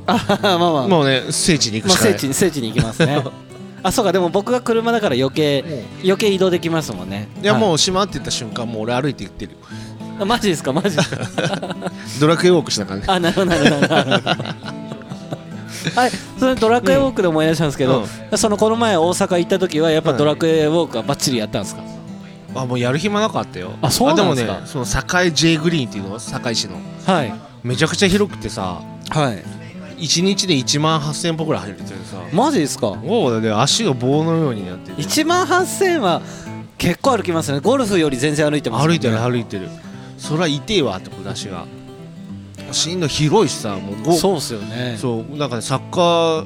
[0.07, 2.13] あまあまあ、まあ、もうね聖地に行くしかない。
[2.13, 3.23] 聖地に聖地に行きますね。
[3.83, 7.27] あ、そうか、でも僕が車だから余計、余計移動できますもんね。
[7.41, 9.57] いやもう、まってった瞬間もう俺歩いて行ってる
[10.25, 11.17] マジですか、マジですか。
[12.19, 13.05] ドラクエウォークしたからね。
[13.07, 14.80] あ、なるほど、なるほど。
[15.95, 18.05] はい、それドラクエウォークで思い出したんですけど、
[18.35, 21.83] そのこの前大阪行った時はやっぱドラクエウォークはバッチリやったんですか、
[22.55, 23.71] あもうやる暇なかったよ。
[23.81, 24.53] あそうなんですか？
[24.53, 26.75] でもねその堺 J グリーンっていうの堺市の。
[27.05, 27.33] はい。
[27.63, 29.43] めちゃくちゃ広くてさはい。
[29.97, 32.17] 1日で1万8000歩ぐらい入れててさ。
[32.33, 32.95] マジですか？
[32.95, 36.21] もうね足が棒のようになってて1万8000は
[36.77, 37.59] 結構歩きますね。
[37.59, 38.89] ゴルフより全然歩いてますね。
[38.89, 39.69] 歩いてる歩いてる。
[40.17, 41.65] そりゃ痛えわってこ足が
[42.71, 44.97] しんどい広いしさもうごそうっすよね。
[44.99, 46.45] そうなんかねサッカ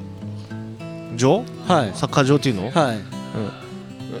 [1.16, 1.44] 場？
[1.66, 1.92] はい。
[1.94, 2.98] サッカー場っていうの、はい。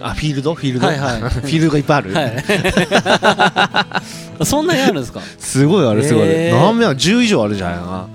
[0.00, 0.54] あフィールド？
[0.54, 1.20] フィールド、はいはい。
[1.20, 2.22] フィールドがいっぱいある、は
[4.40, 4.44] い。
[4.46, 5.20] そんなにあるんですか？
[5.38, 6.60] すごいあるすごいある、へー。
[6.60, 8.08] 何名10以上あるじゃないかな。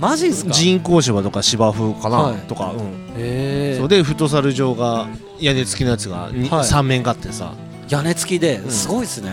[0.00, 0.50] マジですか？
[0.50, 2.36] へ人工芝とか芝生かな、はい。
[2.42, 2.80] とか、うん。
[3.16, 5.08] えそうでフットサル場が
[5.40, 6.60] 屋根付きのやつがに、はい。
[6.60, 7.52] 3面があってさ。
[7.88, 8.70] 屋根付きでん。
[8.70, 9.32] すごいですね、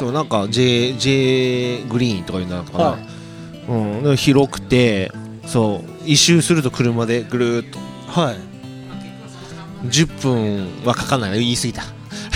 [0.00, 2.98] そうなんか J, J グリーンとかいうのかな、は
[3.68, 5.12] うん、で広くて
[5.46, 7.78] そう一周すると車でぐるーっと。
[8.20, 8.36] はい。
[9.88, 11.30] 10分はかかんない。
[11.30, 11.82] な言い過ぎた。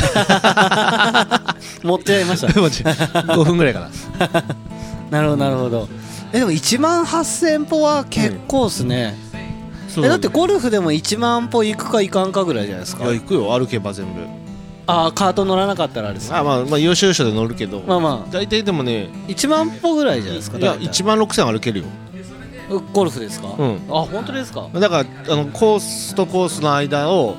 [1.82, 2.48] 持ってやりました。
[2.52, 3.90] 5分ぐらいかな。
[5.10, 5.88] なるほどなるほど。
[6.32, 9.18] えでも1万8000歩は結構っすね、
[9.88, 13.04] そうえだってゴルフでも1万歩行くか行かんかぐらいじゃないですか。
[13.04, 13.58] いや行くよ。
[13.58, 14.20] 歩けば全部
[14.90, 16.30] ああカート乗らなかったらあれです。
[16.30, 21.86] ねあまあまあ要所要所で乗るけど、まあま大体でもねあ1万歩ぐらいじゃないですかいや大体1万6000歩けるよ。
[22.92, 23.80] ゴルフですか、うん。
[23.90, 24.68] あ本当ですか？
[24.74, 27.36] だからあのコースとコースの間を、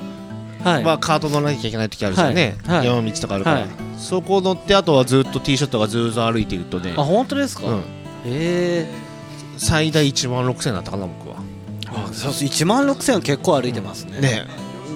[0.62, 2.76] はい、まあ、カート乗らなきゃいけない時あるじゃんね、はい。
[2.78, 2.86] はい。
[2.86, 3.68] 山道とかあるから、はい。
[3.96, 6.94] そこ乗ってあとはずっとティーショットがずーっと歩いてるとね。
[6.96, 7.82] あ本当ですか、うん、
[8.26, 8.86] え。
[9.56, 11.36] 最大1万6000だったかな僕は。
[11.86, 14.46] えあそう1万6000は結構歩いてますね、ね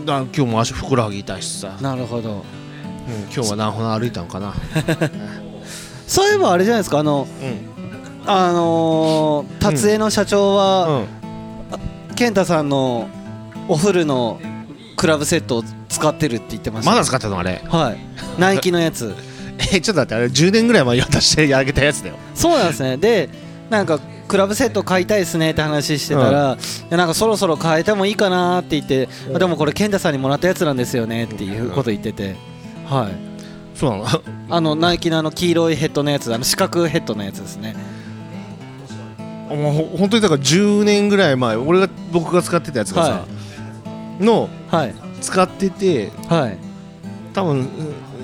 [0.06, 2.32] だ今日も足ふくらはぎ痛いしさ、なるほど。
[2.32, 2.42] うん、
[3.24, 4.54] 今日は何歩歩いたのかな。
[6.06, 8.30] そういえばあれじゃないですかあのうん。
[8.30, 11.06] あのー、達江の社長は、うん。
[12.14, 13.08] 健太さんの
[13.68, 14.40] お風呂の
[14.96, 16.90] クラブセットを使ってるって言ってました。
[16.90, 17.62] まだ使ってたのあれ？
[17.68, 17.98] はい。
[18.40, 19.14] ナイキのやつ。
[19.72, 22.16] えちょっと待ってあれ10年ぐらい前に渡してあげたやつだよ。
[22.34, 22.96] そうなんですね。
[22.96, 23.28] で
[23.70, 29.36] なんかクラブセット買いたいですねって話してたら、いやなんかそろそろ変えてもいいかなって言って、うん。
[29.36, 32.36] あでもこれ健太さんにもらったやつなんですよねっていうこと言ってて、
[32.86, 33.78] はい。
[33.78, 34.06] そうなの？
[34.50, 37.76] あのナイキのあの黄色いヘッドのやつあの四角ヘッドのやつですね。
[39.48, 43.26] もうほ本当にだから10年ぐらい前俺が僕が使ってたやつがさ、は
[44.18, 44.94] のはい。
[45.20, 46.58] 使っててはい。
[47.32, 47.68] 多分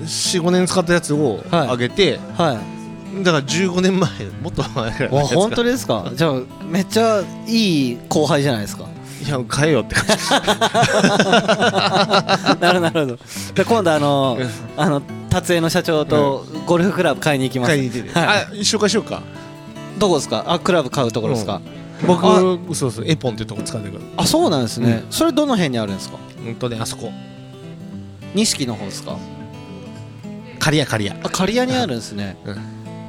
[0.03, 1.69] 45年使ったやつをはい。
[1.69, 2.72] あげて、はい
[3.23, 4.11] だから15年前
[4.43, 6.11] もっと前ぐらい本当ですか？
[6.15, 8.85] じゃあめっちゃいい後輩じゃないですか。
[9.25, 10.31] いや変えようって感じ。
[12.61, 13.19] なるほどなるほど。
[13.55, 14.39] で今度あの
[14.77, 17.69] あの達江の社長とゴルフクラブ買いに行きます。
[17.69, 18.27] 買いに行ってて、はい。
[18.29, 19.23] あ紹介しようか。
[19.99, 20.45] どこですか？
[20.47, 21.61] あクラブ買うところですか、
[22.07, 22.41] 僕あ
[22.75, 26.19] そうそうエポンってとこ使うんだけどあそうなんですね、それどの辺にあるんですか？
[26.45, 27.13] うんとねあそこ。
[28.35, 29.19] 錦の方ですか？
[30.59, 31.21] 刈谷刈谷。
[31.23, 32.37] あ刈谷にあるんですね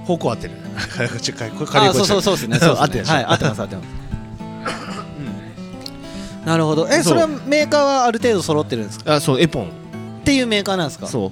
[0.06, 0.54] 方向合ってる。
[0.76, 0.80] あ
[1.94, 2.60] そうそうそうですね。
[2.60, 3.88] そう合ってるでしょはい合ってます合ってます。
[6.46, 6.88] なるほど。
[6.90, 9.16] えそれはメーカーはある程度揃ってるんですか？
[9.16, 9.64] あそうエポン。
[9.66, 9.68] っ
[10.26, 11.08] ていうメーカーなんですか？
[11.08, 11.32] そ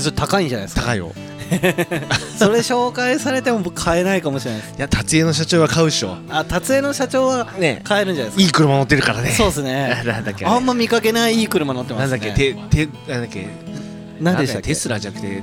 [0.00, 0.82] それ高いんじゃないですか？
[0.82, 1.12] 高いよ。
[2.36, 4.74] それ紹介されても僕買えないかもしれないです。
[4.76, 6.16] いや達也の社長は買うっしょ。
[6.28, 7.80] あ達江の社長はね。
[7.84, 8.42] 買えるんじゃないですか？
[8.42, 9.30] いい車乗ってるからね。
[9.30, 10.02] そうですね。
[10.04, 10.44] なんだっけ。
[10.44, 12.10] あんま見かけないいい車乗ってますね。
[12.10, 12.54] なんだっけ？
[12.72, 13.46] ててなんだっけ？
[14.20, 14.68] 何でしたっけ？
[14.70, 15.40] テスラじゃなくて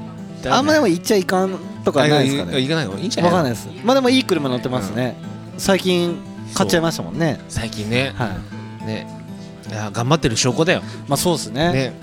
[0.50, 2.56] あんまでも行っちゃいかんとかないですかね。
[2.56, 3.32] あいかないのいいんじゃない？
[3.32, 3.68] わかんないです。
[3.84, 5.16] まあでもいい車乗ってますね。
[5.58, 6.18] 最近
[6.54, 7.40] 買っちゃいましたもんね。
[7.50, 8.14] 最近ね。
[8.16, 8.38] は
[8.84, 8.86] い。
[8.86, 9.08] ね。
[9.70, 10.82] いや頑張ってる証拠だよ。
[11.08, 11.74] まあそうですね。
[11.74, 11.94] ね。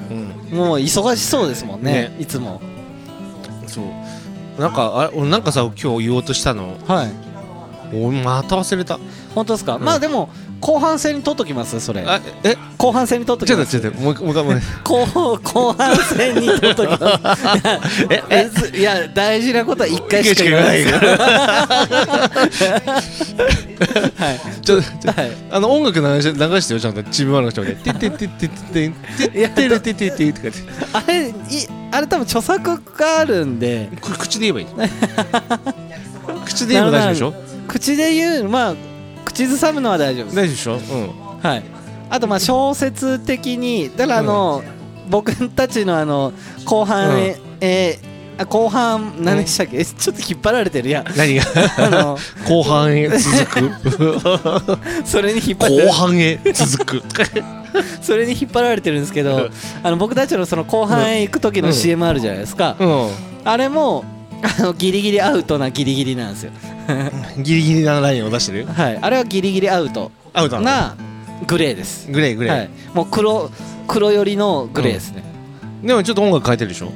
[0.50, 0.56] うん。
[0.56, 1.92] もう忙しそうですもんね。
[1.92, 2.16] ね。
[2.18, 2.60] いつも。
[3.66, 4.60] そう。
[4.60, 6.76] なんかあれ俺なんかさ今日言おうとしたの。
[6.86, 7.12] はい。
[7.92, 8.98] 俺また忘れた。
[9.34, 9.84] 本当ですか、うん。
[9.84, 11.80] まあでも後半戦に取っときます？
[11.80, 12.02] それ。
[12.02, 12.56] あえ？
[12.76, 13.80] 後半戦に取っときます？
[13.80, 17.46] ちょっともう一回もう 後後半戦に取っときます。
[18.10, 18.22] え？
[18.30, 21.04] ええいや大事なことは一回しか言わないです一は
[24.10, 24.12] い。
[24.18, 24.86] 回ちょっと
[25.50, 30.58] あの音楽流して流してよちゃんとちびまるの人で「てってってってってってってってってってって」とかって
[30.92, 31.32] あれい
[31.92, 34.66] あれ多分著作があるんで口で言えばいい
[36.44, 37.34] 口で言えば大丈夫でしょ
[37.68, 38.74] 口で言うまあ
[39.32, 40.36] 口ずさむのは大丈夫です。
[40.36, 40.96] 大丈夫でしょ？
[40.96, 41.38] うん。
[41.40, 41.62] はい。
[42.10, 44.62] あとまあ小説的にだからあの、
[45.08, 46.32] 僕たちのあの
[46.64, 47.18] 後半、うん。
[47.60, 51.44] えーあ後半何でしたっけ、えちょっと引っ張られてるいや何が？
[51.76, 54.78] あの 後半へ続く。
[55.04, 57.02] それに引っ張られ後半へ続く。
[58.00, 59.50] それに引っ張られてるんですけど
[59.82, 61.74] あの僕たちのその後半へ行く時のうん。
[61.74, 62.84] CM あるじゃないですか、う
[63.44, 64.04] あれも
[64.42, 66.52] あのギリギリアウトなギリギリなんですよ。
[66.52, 66.54] ん
[67.42, 68.66] ギリギリなラインを出してる？
[68.66, 68.98] はい。
[69.00, 70.10] あれはギリギリアウト。
[70.32, 70.96] アウトな
[71.46, 72.10] グレーです。
[72.10, 73.50] グレーグレー、はい、もう黒
[73.88, 75.24] 黒寄りのグレーですね、
[75.82, 76.92] でもちょっと音楽変えてるでしょ、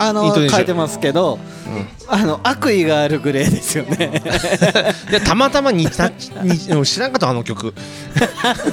[0.00, 0.56] あのイントネーション。
[0.56, 1.38] 変えてますけど
[2.08, 4.10] あの悪意があるグレーですよね。
[5.10, 6.08] いやたまたま似た
[6.42, 7.72] に知らんかったあの曲。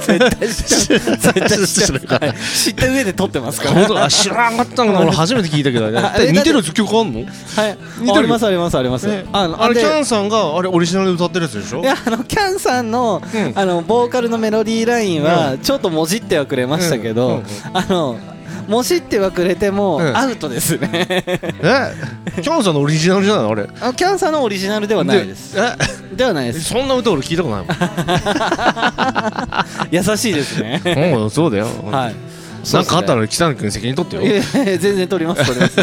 [0.06, 4.08] 絶対知ってます絶対知ってますはい知った上で撮ってますから。
[4.08, 5.86] 知らんかったの俺初めて聞いたけど。
[6.00, 7.20] あれ似てる曲あんの？
[7.20, 7.24] は
[7.68, 7.78] い。
[8.00, 9.24] 似てるありますありますあります、ね。
[9.32, 11.80] あのあれでキャンさんがあれオリジナルで歌ってるやつでしょ？
[11.80, 13.52] いやあのキャンさんの,、うん。
[13.54, 17.34] あのボーカルのメロディーラインはちょっともじってはくれましたけど、うん。
[17.34, 17.38] うん。
[17.38, 17.44] うん。
[17.74, 18.16] あの
[18.66, 20.16] もじってはくれてもうん。
[20.16, 21.22] アウトですね、え？
[22.42, 23.50] キャンさんのオリジナルじゃないの？
[23.50, 23.68] あれ。
[23.80, 25.56] あのキャンさんのオリジナルではないです。
[25.58, 25.76] え？
[26.16, 26.64] ではないです。
[26.64, 27.66] そんな歌俺聞いたことない
[29.96, 30.80] 優しいですね。
[31.12, 31.66] もんうんそうだよ。
[31.90, 32.14] はい。
[32.72, 34.42] なんかあったら北野君責任取ってよ。
[34.78, 35.76] 全然取ります取ります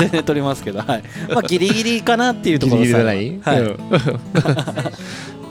[0.00, 1.02] 全然取りますけどはい。
[1.32, 3.40] まあギリギリかなっていうところギリギリじゃない？
[3.42, 3.78] はい、うん。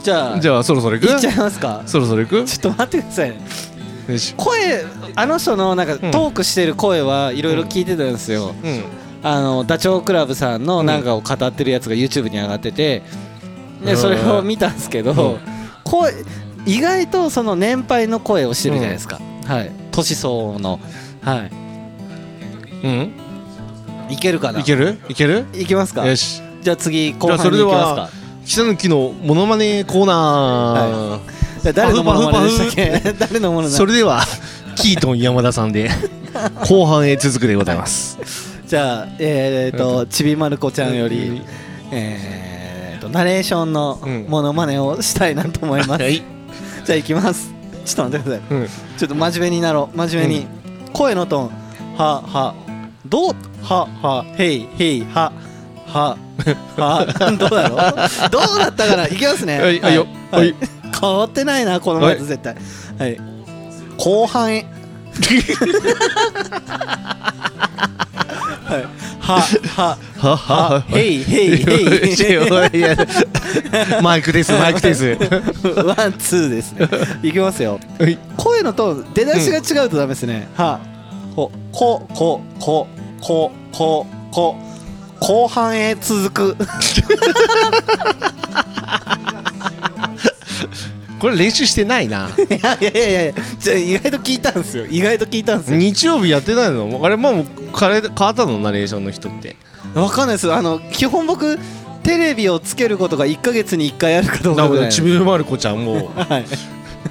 [0.02, 1.12] じゃあじゃあそろそろ行く？
[1.12, 1.82] いっちゃいますか。
[1.86, 2.44] そろそろ行く？
[2.44, 3.40] ちょっと待ってくださいね
[4.36, 4.84] 声
[5.16, 6.10] あの人のなんかうん。
[6.10, 8.82] トークしてる声はいろいろ聞いてたんですよ、うん。
[9.22, 13.02] あのダチョウ倶楽部さんのなんかを語ってるやつが YouTube に上がってて。
[13.84, 15.38] でそれを見たんですけど、うん。
[15.84, 16.12] 声
[16.66, 19.72] 意外とその年配の声をしてるじゃないですか、はい。
[19.90, 20.78] 年相応の。
[21.22, 21.48] は
[22.84, 23.12] うん。
[24.10, 24.60] いいけるかな？
[24.60, 24.98] いける？
[25.08, 25.46] いける？
[25.54, 26.06] いきますか？
[26.06, 26.42] よし。
[26.62, 28.12] じゃあ次後じゃあそれで半に行きますはか
[28.44, 34.22] 北野のモノマネコーナじゃあ誰のものまねでしたっパけ誰のものそれでは
[34.76, 35.90] キートン山田さんで
[36.68, 38.18] 後半へ続くでございます。
[38.66, 41.42] じゃあえー、とちびまる子ちゃんより
[41.90, 46.22] えー、とナレーションのうんものまねをしたいなと思います、はい。
[46.84, 47.52] じゃあ行きます。
[47.84, 48.58] ちょっと待ってください。
[48.58, 48.68] うん。
[48.68, 49.96] ちょっと真面目になろう。
[49.96, 50.46] 真面目に、
[50.92, 51.96] 声のトーン。
[51.96, 52.54] はは。
[53.06, 53.34] どう？
[53.62, 54.24] はは。
[54.38, 55.32] へいへいは。
[55.86, 56.16] は。
[56.76, 57.06] は。
[57.36, 58.30] どうだろう？
[58.30, 59.08] どうだったかな？
[59.08, 59.60] いきますね。
[59.60, 59.80] はい。
[59.80, 59.94] はい。
[59.94, 60.54] よはい
[60.98, 62.56] 変わってないなこの前と絶対。
[62.98, 63.16] はい。
[63.96, 64.66] 後半へ。
[68.64, 68.86] はい。
[69.20, 69.40] は
[69.76, 71.66] はははへいへいへ
[74.02, 75.04] マイクですマイクです。
[75.64, 76.88] ワンツーですね。
[77.22, 77.78] いきますよ。
[77.98, 78.18] はい。
[78.36, 80.80] 声のトーン出だしが違うとダメですね、は
[81.36, 82.88] ここここ
[83.20, 84.56] こここ。
[85.20, 86.56] 後半へ続く
[91.20, 92.30] これ練習してないな。
[92.80, 94.86] いやいやいやいやじゃあ意外と聞いたんですよ。
[94.90, 95.78] 意外と聞いたんですよ。
[95.78, 97.00] 日曜日やってないの？
[97.02, 97.46] あれもう
[97.78, 98.58] 変わったの？
[98.58, 99.54] ナレーションの人って。
[99.94, 100.52] わかんないです。
[100.52, 101.58] あの基本僕
[102.02, 104.90] テレビをつけることが1か月に1回あるかどうかぐらい。
[104.90, 106.10] ちびまる子ちゃんも。
[106.16, 106.44] はい。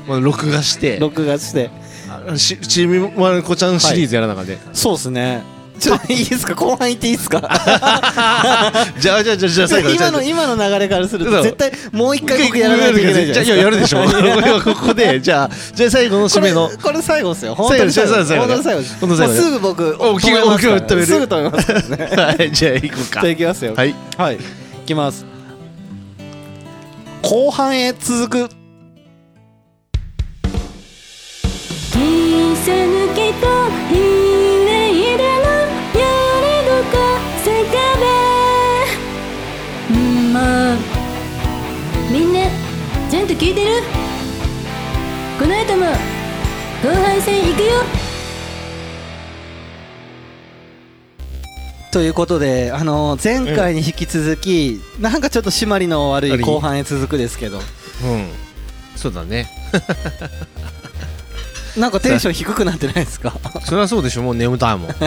[0.07, 0.99] まあ録画して。
[0.99, 1.69] 録画して。
[2.67, 5.43] ちびまる子ちゃんシリーズやらなかで、そうですね
[5.79, 6.53] ちょっといいですか？
[6.55, 7.39] 後半行っていいですか？
[8.99, 14.03] じゃあじゃあじゃあじゃあ最後今の今の流れからすると絶対もう一回僕やらないといけないじゃややるでしょ
[14.63, 19.97] ここでじゃあじゃあ最後の締めのこれ最後ですよ本当に最後最後最後本当に最後です本当に最後もうすぐ僕
[20.95, 24.39] るすぐ止めますからねはいじゃあ行こうじかゃあいきますよはいはいい
[24.85, 25.25] きます
[27.21, 28.49] 後半へ続く
[43.39, 43.69] 聞いてる？
[45.39, 45.85] この後も
[46.83, 47.69] 後半戦行くよ。
[51.91, 57.59] ということで、あのー前回に引き続き、なんかちょっと締まりの悪い後半へ続くですけど。
[57.59, 57.63] うん。
[58.95, 59.47] そうだね。
[61.77, 63.33] なんかテンション低くなってないですか？
[63.65, 64.23] それはそうでしょ。
[64.23, 64.89] もう眠たいもん。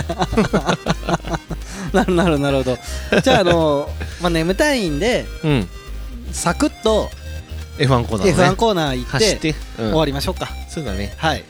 [1.93, 2.79] なるなるなるほど。
[3.23, 5.69] じゃあ、あのーまあ、眠たいんでうん。
[6.33, 7.11] サクッと
[7.79, 9.89] F1 コーナーのね F1 コーナー行ってうん。
[9.91, 10.49] 終わりましょうか。
[10.69, 11.15] そうだね。
[11.17, 11.45] はい。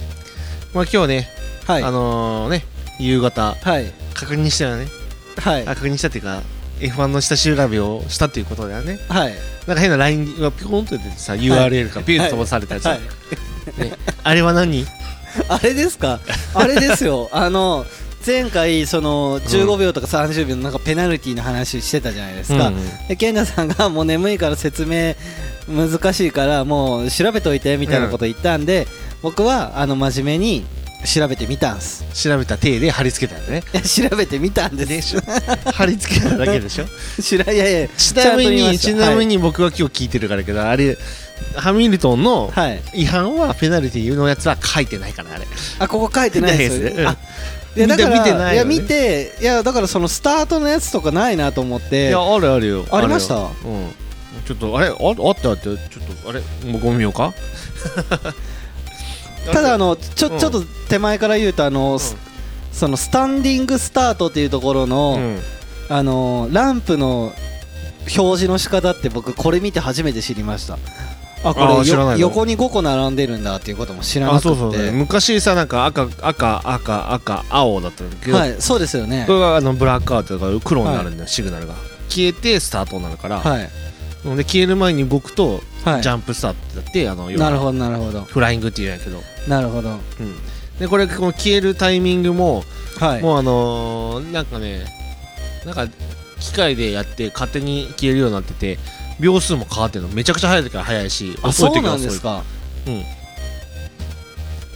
[0.74, 1.28] まあ今日ね、
[1.66, 1.82] はい。
[1.82, 2.64] あのーね
[2.98, 3.92] 夕方はい。
[4.14, 4.86] 確認したよね。
[5.38, 5.62] はい。
[5.62, 6.42] あ確認したっていうか
[6.80, 8.98] F1 の下調べをしたっていうことだよね。
[9.08, 9.34] はい。
[9.66, 13.00] なんか変な LINE がピコンと出てさ URL がピューッと飛ばされたやつ、はい。
[13.78, 13.92] ね、
[14.24, 14.84] あれは何？
[15.48, 16.20] あれですか？
[16.54, 17.28] あれですよ。
[17.32, 17.86] あの
[18.26, 23.08] 前回その15秒とか30秒のなんかペナルティーの話してたじゃないですか、うんうん。
[23.08, 25.14] で健太さんがもう眠いから説明
[25.68, 28.86] 難しいからもう調べといてみたいなこと言ったんで、
[29.22, 30.64] 僕はあの真面目に
[31.04, 32.04] 調べてみたんす。
[32.14, 33.62] 調べた体で貼り付けたんだね。
[33.72, 35.20] いや調べてみたんです。
[35.72, 36.36] 貼り付けた。
[36.36, 36.86] だけでしょ？
[37.20, 40.96] しらいやいやちなみにちなみに僕は今日聞いてるからだけど、あれ
[41.56, 45.46] ハミルトンのはい、はい違反はペナルティーのやつは書いてないからあれ。
[45.78, 47.06] あここ書いてないです。
[47.06, 47.16] あ
[47.74, 48.74] いやだから見て見てないよね。
[48.74, 52.08] や見ていやだからそのスタートのやつとかないなと思って。
[52.08, 52.86] いやあるあるよ。
[52.90, 53.36] ありました？
[53.36, 53.48] うん
[54.54, 54.96] ちょっとあれああっ
[55.40, 55.50] た？
[55.50, 55.76] あったちょっ
[56.22, 56.40] とあれ
[56.72, 57.32] 僕も見ようか？
[59.52, 60.38] ただあのちょ,、うん。
[60.38, 62.16] ちょっと手前から言うとあの、す
[62.72, 65.38] そのスタンディングスタートっていうところの、うん。
[65.88, 67.32] あのランプの
[68.02, 70.78] 表示の仕方って僕これ見て初めて知りました。
[71.44, 74.48] あこれ横に5個並んでるんだっていうことも知らなくて。
[74.48, 79.24] あそうそう、ね、昔さなんか赤赤赤赤青だったんだけど、はいそうですよね。
[79.26, 81.74] これがあのブラックアウトが黒になるんだよ、シグナルが。
[82.08, 83.68] 消えてスタートになるから、はい
[84.24, 86.02] ので消える前に動くと、はい。
[86.02, 88.22] ジャンプスタートだってあのなるほどなるほど。
[88.22, 89.90] フライングっていうんやけど、なるほど。
[89.90, 89.98] うん、
[90.78, 92.62] でこれこの消えるタイミングも、
[92.98, 93.22] はい。
[93.22, 94.84] もうあのーなんかね
[95.64, 95.88] なんか
[96.38, 98.78] 機械でやって勝手に消えるようになってて
[99.20, 100.08] 秒数も変わってるの。
[100.08, 102.06] めちゃくちゃ速い時は速いしあ遅い時は遅い。
[102.06, 102.42] んですか。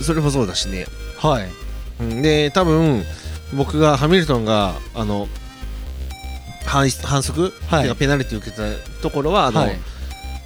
[0.03, 0.87] それもそうだしね、
[1.19, 1.49] はい。
[2.01, 3.05] うん、で多分
[3.57, 5.29] 僕がハミルトンがあの
[6.67, 7.97] 反反則、はい。
[7.97, 8.63] ペナルティを受けた
[9.03, 9.79] ところはあの、はい。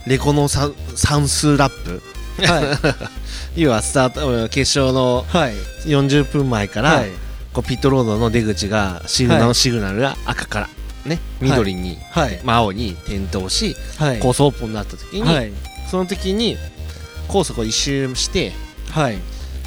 [0.06, 2.02] レコの算算数ラップ。
[2.46, 3.10] は
[3.56, 5.54] 要はスタート決勝のいはい。
[5.86, 7.10] 40分前から、はい。
[7.52, 9.54] こうピットロードの出口がシグナル、はい。
[9.54, 10.68] シグナルが赤から
[11.04, 12.40] ね緑に、はい。
[12.44, 14.18] まあ、青に点灯し、はい。
[14.20, 15.52] コースオープンになった時に、はい。
[15.90, 16.56] その時に
[17.28, 18.52] コースを一周して、
[18.90, 19.18] はい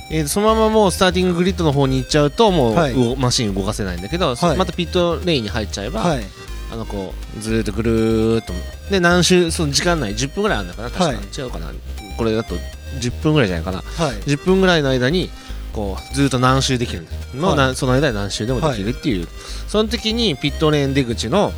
[0.09, 2.93] えーそのままもうスターティンググリッドの方に行っちゃうともう、はい。
[2.93, 4.57] 動マシン動かせないんだけど、はい。
[4.57, 6.23] またピットレインに入っちゃえば、はい。
[6.71, 8.53] あのこうずーっとぐるーっと
[8.89, 11.71] で何周その時間内10分ぐらいあるのかな確か、はい違うかな。
[12.17, 12.55] これだと
[12.99, 13.77] 10分ぐらいじゃないかな。
[13.79, 14.15] はい。
[14.21, 15.29] 10分ぐらいの間に
[15.73, 17.07] こうずっと何周できる。
[17.35, 17.57] の、はい。
[17.57, 19.27] なその間に何周でもできるっていう、
[19.67, 21.51] その時にピットレーン出口の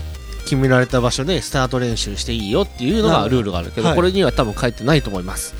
[0.43, 3.95] 決められた場所でスタート練習していいよっていうのがルールがあるけど、はい。
[3.95, 5.53] これには多分書いてないと思います、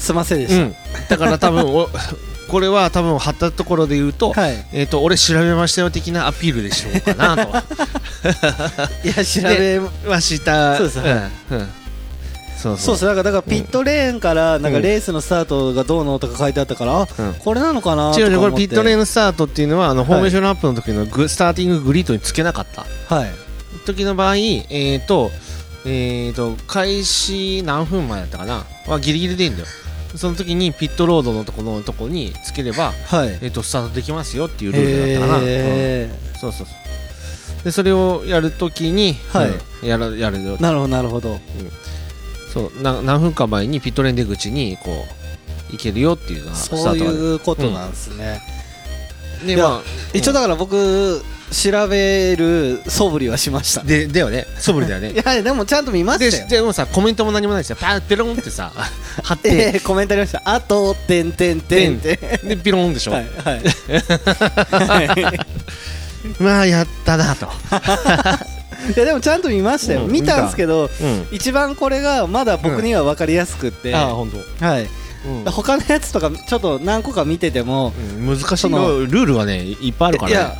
[0.00, 0.74] すいませんでしうん、
[1.08, 1.88] だから多分お
[2.50, 4.66] これは多分貼ったところで言うと,、たはい。
[4.72, 7.56] えー、と俺調べましたよ的なアピールでしょうかなと。
[9.06, 10.76] いや調べはした。
[10.76, 11.02] そうですん。
[11.04, 11.68] うん。
[12.58, 12.96] そうそう。
[12.96, 17.34] そうだからだからピットレーンからなんかレースのスタートがどうのとか書いてあったからあうん。
[17.34, 22.84] これなのかなと違う違うこれピットレーンスタートっていうのはあのフォーメーションアップの時のグ、スターティンググリッドにつけなかった。
[23.14, 23.30] はい。
[23.86, 25.30] 時の場合、えーと、
[25.84, 28.64] えーと、開始何分前だったかな？
[28.88, 29.68] はギリギリでいいんだよ。
[30.16, 33.38] その時にピットロードのところのとこにつければ、はい。
[33.40, 35.38] えーと、スタートできますよっていうルールだったかな。
[35.38, 37.64] うんへそうそうそう。
[37.64, 39.50] で、それをやるときに、はい。
[39.50, 40.62] うんやる、やるよー。
[40.62, 41.38] なるほどなるほど。
[42.52, 45.06] そうな、何分か前にピットレーン出口に、こ
[45.70, 48.42] う、行けるよっていうのがスタそうートがいうことなんですね。
[49.46, 54.46] で、ま一応だから僕調べる素振りはしましたあ、で、だよね。
[54.58, 55.10] 素振りだよね。
[55.12, 55.16] い。
[55.16, 56.48] やでもちゃんと見までしたよ。
[56.48, 58.72] でもさコメントも何もないですよパーッペロンってさ
[59.22, 59.72] 貼って。
[59.74, 60.42] えーコメントありました。
[60.44, 63.62] あとてんてんてんってでピロンでしょ、はいはい。
[66.38, 74.88] まあやったなと、いやでもちゃんと見ましたよ、うん見たんですけどうん、一番これがまだ僕には分かりやすくって、ああ本当、はい、
[75.26, 75.52] うん。
[75.52, 80.36] 他のやつとかちょっっと何個か見ててもうん難しいそのルールはねいっぱいあるからね。
[80.36, 80.56] いや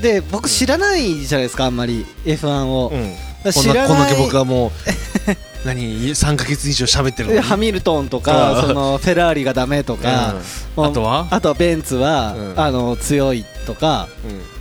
[0.00, 4.70] で僕知らないじゃないですかあんまり F1 を、うん、だからこんなこんだけ僕ははもう
[5.64, 7.40] 何3ヶ月以上喋ってるのに。
[7.40, 10.36] ハミルトンとあかあそのフェラーリがダメとか、
[10.76, 10.84] うん。
[10.86, 11.28] あとは？
[11.30, 12.60] あとはベンツは、うん。
[12.60, 14.08] あの強いとか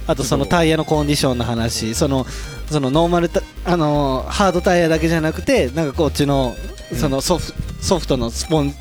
[0.07, 2.25] あとそのタイヤのコンディションの話その
[2.69, 6.55] そのノーマルタあのハードタイヤだけじゃなくてなんかこっちの
[6.95, 8.73] そのソフ,、ソフトのスポン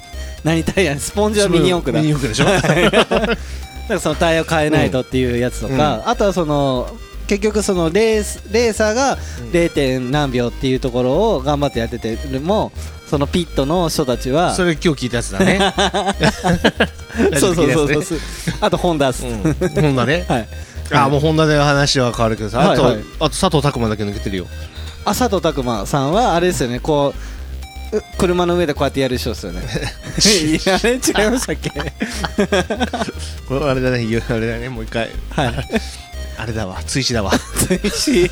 [0.43, 2.01] 何タイヤスポンジはミニ四駆だ。
[2.01, 2.47] ミニ四駆でしょ？
[3.89, 6.89] だからそのタイヤを変えないとっていうやつとか、あとはその
[7.27, 9.17] 結局そのレースレーサーが
[9.53, 9.71] 0.
[9.73, 12.71] 点何秒っていうところを頑張ってやってても
[13.07, 15.59] そのピットの人たちはそれ今日聞いたやつだね。
[17.39, 18.19] そうそうそうそう。
[18.61, 19.43] あとホンダっす、うん。
[19.43, 20.25] ホンダね。
[20.29, 20.49] はい。
[20.93, 23.05] ああもうホンダで話は変わるけどさあと,、はいはい。
[23.21, 24.47] あと佐藤拓磨だけ抜けてるよ。
[25.05, 26.81] あ佐藤拓磨さんはあれですよね。
[26.81, 27.38] こうう
[28.19, 29.63] 車の上でこうやってやる人ですよね。
[30.45, 31.71] いや あれ違いましたっけ？
[33.49, 35.11] これあれだねあれだねもう一回。
[35.31, 35.55] はい。
[36.41, 37.33] あれだわ追試だわ。
[37.67, 38.31] 追試？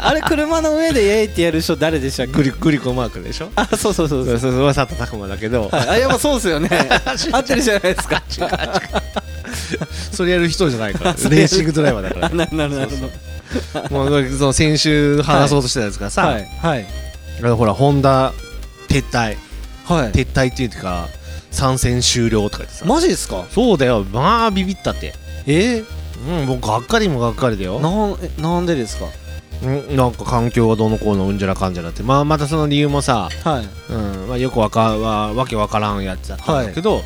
[0.00, 2.32] あれ車の上でイエーイってやる人誰でしたっけ？
[2.32, 3.50] グリグリコマークでしょ？
[3.54, 4.38] あそうそうそうそう。
[4.38, 6.68] そうそう佐藤拓磨だけど、はい、あやっぱそうですよね。
[7.32, 8.22] 合ってるじゃないですか。
[10.12, 11.12] それやる人じゃないから。
[11.12, 12.96] レーシングドライバーだからななるなるほ
[13.90, 13.90] ど。
[13.90, 16.48] もうその先週話そうとしてたやつがさ、はい。
[16.60, 16.86] はい。
[17.40, 18.32] あのほらホンダ
[18.88, 19.36] 撤退。
[19.84, 20.12] はい。
[20.12, 21.08] 撤退っていうか
[21.50, 22.84] 参戦終了とか言ってさ。
[22.84, 23.44] マジですか？
[23.50, 24.04] そうだよ。
[24.04, 25.14] まあビビったって。
[25.46, 25.84] え？
[26.26, 27.80] うんもうがっかりもがっかりだよ。
[27.80, 29.06] なんえなんでですか？
[29.62, 32.02] うんなんか環境がどうのこうのうんじゃらかんじゃらって。
[32.02, 33.92] まあまたその理由もさ、はい。
[33.92, 37.02] うんまあ、よくわかわわけわからんやつだったんだけど、うん。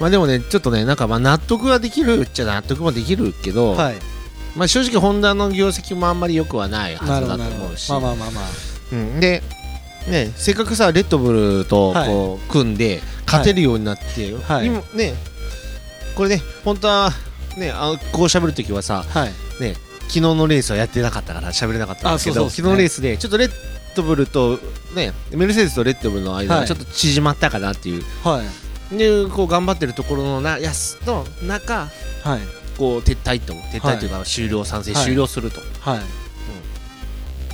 [0.00, 3.96] まあでもねちょっとねなんかまあ納得はできるっちゃ納得もできるけど、はい。
[4.56, 7.90] まあ正直ホンダの業績もあんまり良くはないはずだと思うし。
[7.90, 8.44] まあまあまあまあ。
[8.92, 9.42] うん、で、
[10.08, 12.08] ね、せっかくさレッドブルとはい。
[12.08, 14.66] こう組んで勝てるようになって、はい。
[14.66, 15.14] 今ね
[16.14, 17.10] これね本当は
[17.56, 19.32] ねあのこう喋るときはさはい。
[19.60, 23.50] ね昨日のレースはやってなかったから喋れなかったんですね昨日のレースでちょっとレッ
[23.96, 24.60] ドブルと
[24.94, 26.62] ねメルセデスとレッドブルの間はい。
[26.62, 28.44] がちょっと縮まったかなっていう、は
[28.92, 28.96] い。
[28.96, 31.88] でこう頑張ってるところのなやすの中
[32.22, 32.40] はい。
[32.78, 35.04] こう撤退と撤退というか終了賛成はい。
[35.04, 36.00] 終了すると、はい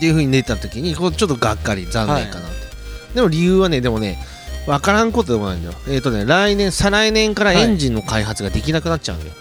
[0.03, 2.57] っていうふうに出た時にこうちょっとがっかり残念かなって、
[3.15, 4.19] でも理由はねでもね
[4.67, 5.79] 分からんことでもないんだよ。
[5.89, 9.33] えっ、とね来年再来年からエンジンの開発ができなくなっちゃうんだよ、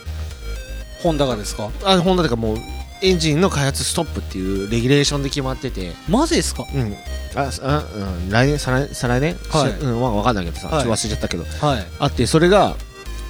[1.02, 1.72] ホンダがですか？
[1.84, 2.58] あホンダとかもう
[3.02, 5.94] エンジンの開発ストップっていうレギュレーションで決まってて。
[6.08, 6.68] マジですか？
[6.72, 6.96] うん。
[7.36, 9.72] ああ、うん、来年再来再来年、はい。
[9.72, 10.84] しうんまあ、分かんないけどさ、はい。
[10.84, 11.44] ちょっと忘れちゃったけど。
[11.44, 11.88] はい。
[11.98, 12.76] あってそれが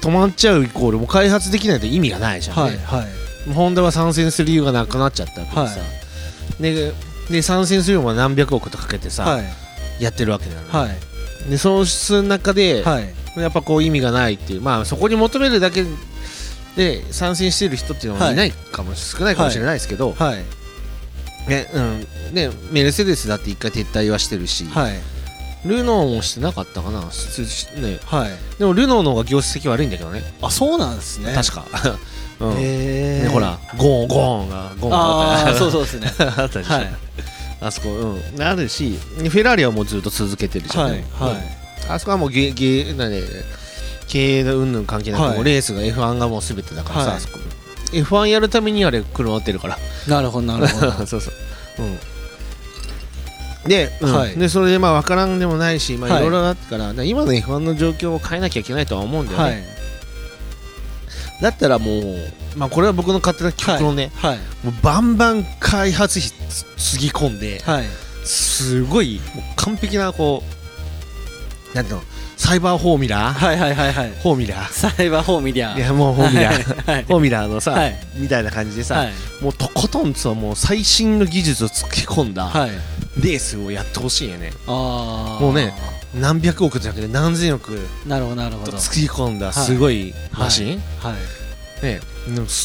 [0.02, 2.62] 止まっちゃうイコールもう開発できないと意味がないじゃん、ね。
[2.62, 3.04] はいは
[3.48, 3.52] い。
[3.54, 5.86] ホンダは参戦する理由がなくなっちゃったわけでさ、は
[6.60, 6.92] で
[7.32, 9.44] で参戦するのは何百億とかけてさ、はい。
[10.00, 11.50] やってるわけなの、はい。
[11.50, 13.14] でそうする中で、はい。
[13.36, 15.84] やっぱこう意味がないっていうまあそこに求めるだけ
[16.76, 18.34] で参戦してる人っていうのはい。
[18.36, 20.44] ないかも、少ないかもしれないですけど、はい。
[21.48, 25.00] ねうん、ねメルセデスだって一回撤退はしてるし、はい。
[25.64, 27.00] ルノーもしてなかったかな。
[27.00, 27.06] ね、
[28.04, 28.58] はい。
[28.58, 30.22] でもルノーの方が業績悪いんだけどね。
[30.42, 31.32] あそうなんですね。
[31.32, 31.64] 確か、
[32.40, 32.56] うん。
[32.56, 36.12] ねほらゴーンゴーンがゴーンああそううそうですね。
[36.36, 36.94] あったでしょ、はい
[37.62, 38.42] あそこうん。
[38.42, 41.36] あるしフェラーリはもうずっと続けてるじゃん、はいはい。
[41.88, 43.22] あそこはもうゲゲなんで
[44.08, 45.34] 経営の云々関係なく、はい。
[45.36, 47.16] もうレースが F1 がもう全てだからさ、はい。
[47.18, 47.38] あそこ。
[47.92, 49.78] F1 やるためにあれ車乗ってるから。
[50.08, 50.92] なるほどなるほど。
[51.06, 51.34] そうそう、
[51.78, 54.12] うん、で,、うん。
[54.12, 54.36] はい。
[54.36, 56.20] でそれでまあ分からんでもないし、まあ、はい。
[56.20, 59.62] いろいろあってから、だから今の F1 の状況を変えなきゃいけないとは思うんだよね、はい。
[61.42, 64.38] だったらもう、まあ、これは僕の勝手な曲論ね、はい。
[64.64, 67.84] もうバンバン開発費つつぎ込んで、はい。
[68.24, 70.42] すごいもう完璧なこ
[71.72, 72.02] うなんていうの
[72.36, 73.32] サイバーフォーミュラー？
[73.32, 74.10] はいはいはいはい。
[74.10, 74.72] フォーミュラー？
[74.72, 77.02] サイバーフォーミリアいやもうフォーミュラー、はい。
[77.04, 77.94] フォーミュラーのさ、はい。
[78.16, 79.12] みたいな感じでさ、はい。
[79.40, 82.70] もうとことんさもう最新の技術を突き込んだはい。
[83.22, 85.74] レースをやってほしいよね、ああもうね
[86.14, 88.72] 何百億じゃなくて何千億なるほどなるほど。
[88.72, 91.14] と突き込んだすごいマシン、は
[91.82, 91.84] い。
[91.84, 92.00] ね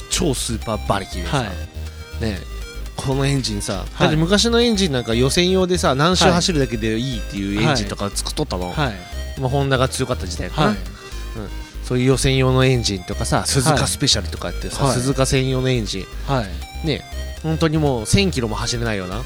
[0.09, 2.23] 超スーパー馬力でさ、はい。
[2.23, 2.39] ね
[2.95, 4.15] このエンジンさ、はい。
[4.15, 8.93] 昔のエンジンなんか予選用でさ何周走るだけでいいっていうエンジンとか作っとったの、はい。
[9.39, 10.77] まあ、ホンダが強かった時代かな、はい。
[11.83, 13.79] そういう予選用のエンジンとかさ鈴はい。
[13.79, 14.95] 鹿スペシャルとかってさ、はい。
[14.95, 16.05] 鈴鹿専用のエンジン。
[16.25, 16.43] は
[16.83, 16.87] い。
[16.87, 17.03] ね
[17.43, 19.23] 本当にもう1000キロも走れないような、はい。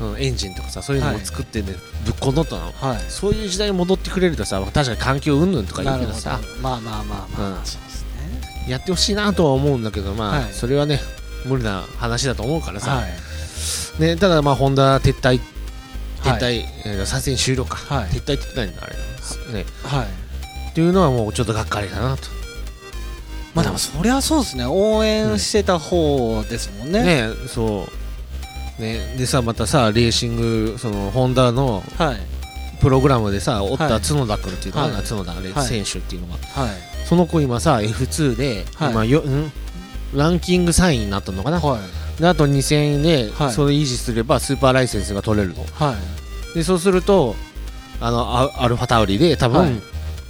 [0.00, 1.74] うん、エンジンとかさそういうのも作ってね、
[2.04, 2.72] ぶっこんどったの。
[2.72, 3.00] はい。
[3.08, 6.38] そういう時代に戻ってくれるとさ確かに環境云々とか言うけどさ。
[6.62, 7.87] まあまあまあまあ、うん
[8.68, 10.52] やってほしいなとは思うんだけどまあ、はい。
[10.52, 11.00] それはね
[11.46, 14.00] 無理な話だと思うからさ、はい。
[14.00, 15.40] ね、ただまあホンダ撤退
[16.22, 16.40] 撤はい。
[16.40, 18.08] 退、えー参戦終了か、はい。
[18.08, 20.06] 撤退って言ってないんだあれ、ね、はい。
[20.70, 22.28] っていうのはもうちょっとがっかりだなと。
[23.54, 24.66] まあでもそりゃそうですね。
[24.66, 27.88] 応援してた方ですもんね、ねそ
[28.78, 28.82] う。
[28.82, 32.16] ねでさまたさレーシングそのホンダのはい。
[32.80, 35.04] プログラムでさおったはい角田君っていうのかな、はい。
[35.04, 36.34] 角田選手っていうのが。
[36.34, 38.90] はいその子今さ F2 で、はい。
[38.92, 39.50] 今よん？
[40.14, 41.78] ランキング3位になったのかな、は
[42.18, 42.20] い。
[42.20, 43.52] であと2000円で、はい。
[43.52, 45.94] それ維持すればスーパーライセンスが取れるのは
[46.52, 46.54] い。
[46.54, 47.34] でそうすると
[48.00, 49.72] あのアアルファタウリで多分、はい。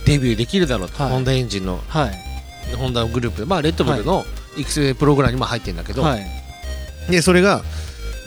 [0.07, 1.13] デビューできるだろうと、はい。
[1.13, 2.77] ホンダエンジンのはい。
[2.77, 3.41] ホンダのグループ。
[3.41, 4.25] でまあレッドブルの
[4.57, 6.25] 育成プログラムにも入ってるんだけど、はい。
[7.11, 7.63] でそれが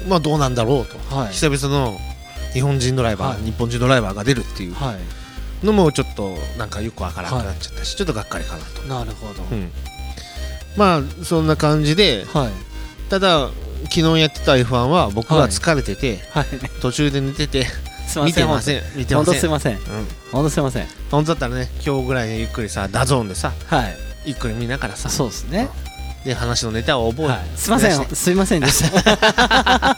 [0.09, 1.33] まあどうなんだろうと、はい。
[1.33, 1.97] 久々の
[2.51, 3.43] 日本人ドライバー、はい。
[3.43, 4.73] 日本人ドライバーが出るっていう。
[4.73, 5.20] はい
[5.63, 9.71] のもちょっとなんかよくわからなくなっちゃったし、ちょっとがっかりかなと、なるほど、うん。
[10.77, 12.51] まあそんな感じではい。
[13.09, 13.49] ただ
[13.83, 16.45] 昨日やってた F1 は僕が疲れてて、はい。
[16.81, 17.65] 途中で寝てて
[18.07, 18.25] すいません。
[18.25, 18.81] 見てません。
[18.95, 19.75] 見てま本当せんすいません。
[19.75, 19.81] うん。
[20.31, 20.87] 本当すいません。
[21.09, 23.97] 本当だったらね今日ぐらいでゆっくりさ DAZN でさはい。
[24.25, 25.09] ゆっくり見ながらさ。
[25.09, 25.69] そうですね
[26.25, 27.39] で話のネタを覚え、はい。
[27.55, 29.97] すいませんすいませんでした。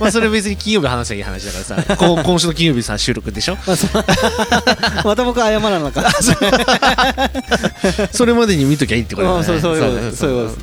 [0.00, 3.56] まあそれ別に金曜日話せばいい話だからさ こう今週の金曜日さ収録でしょ？
[5.04, 6.12] ま た僕謝らなかった
[8.12, 9.38] それまでに見ときゃいいってことだね。
[9.38, 9.76] うんそうそう
[10.16, 10.56] そう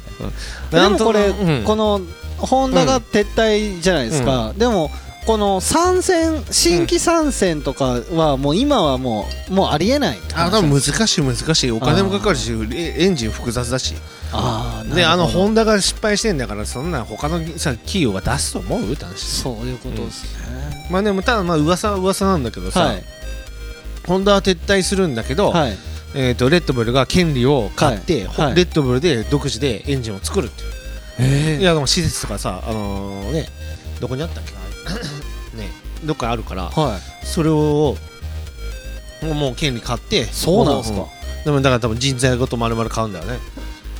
[0.71, 1.63] でもこれ、うん。
[1.63, 2.01] この
[2.37, 4.91] ホンダが撤退じゃないですか、でも
[5.27, 11.71] この参戦新規参戦とかはもう今はもうもうありえないあ多分難しい難しい。
[11.71, 13.95] お金もかかるしえエンジン複雑だし。
[14.31, 23.03] あーであのホンダが失敗してんだからそんな他のさ企業が出すと思うって話そういうことですね、まあでもただまあ噂は噂なんだけどさ、はい。
[24.07, 25.77] ホンダは撤退するんだけど、はい。
[26.15, 28.45] えー、とレッドブルが権利を買って、はい。
[28.47, 28.55] はい。
[28.55, 30.71] レッドブルで独自でエンジンを作るっていう、
[31.19, 33.49] えいやでも施設とかさあのーね
[33.99, 34.51] どこにあったっけ？
[34.51, 34.57] ね
[36.03, 37.25] どっかあるからはい。
[37.25, 37.95] それを
[39.21, 41.05] もうもう権利買ってそうなんですか、
[41.45, 43.39] でもだから多分人材ごと丸々買うんだよね。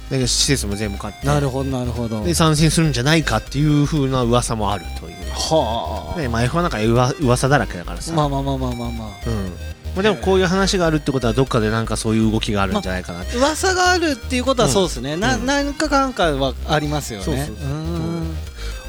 [0.10, 1.28] で施設も全部買って。
[1.28, 2.24] なるほどなるほど。
[2.24, 5.16] で参戦するんじゃないかっていう風な噂もあるという。
[5.32, 9.08] はあ、ねまあ F1 なんか噂噂だらけだからさ、まあまあまあまあまあまあ。
[9.28, 9.52] うん。
[9.96, 15.46] まあ、でもこういう話があるってことはどっかでなんかそういう動きがあるんじゃないかなって、噂があるっていうことはそうですね、なうん。
[15.46, 17.26] 何かかんかはありますよね。
[17.26, 17.58] そうそうそう。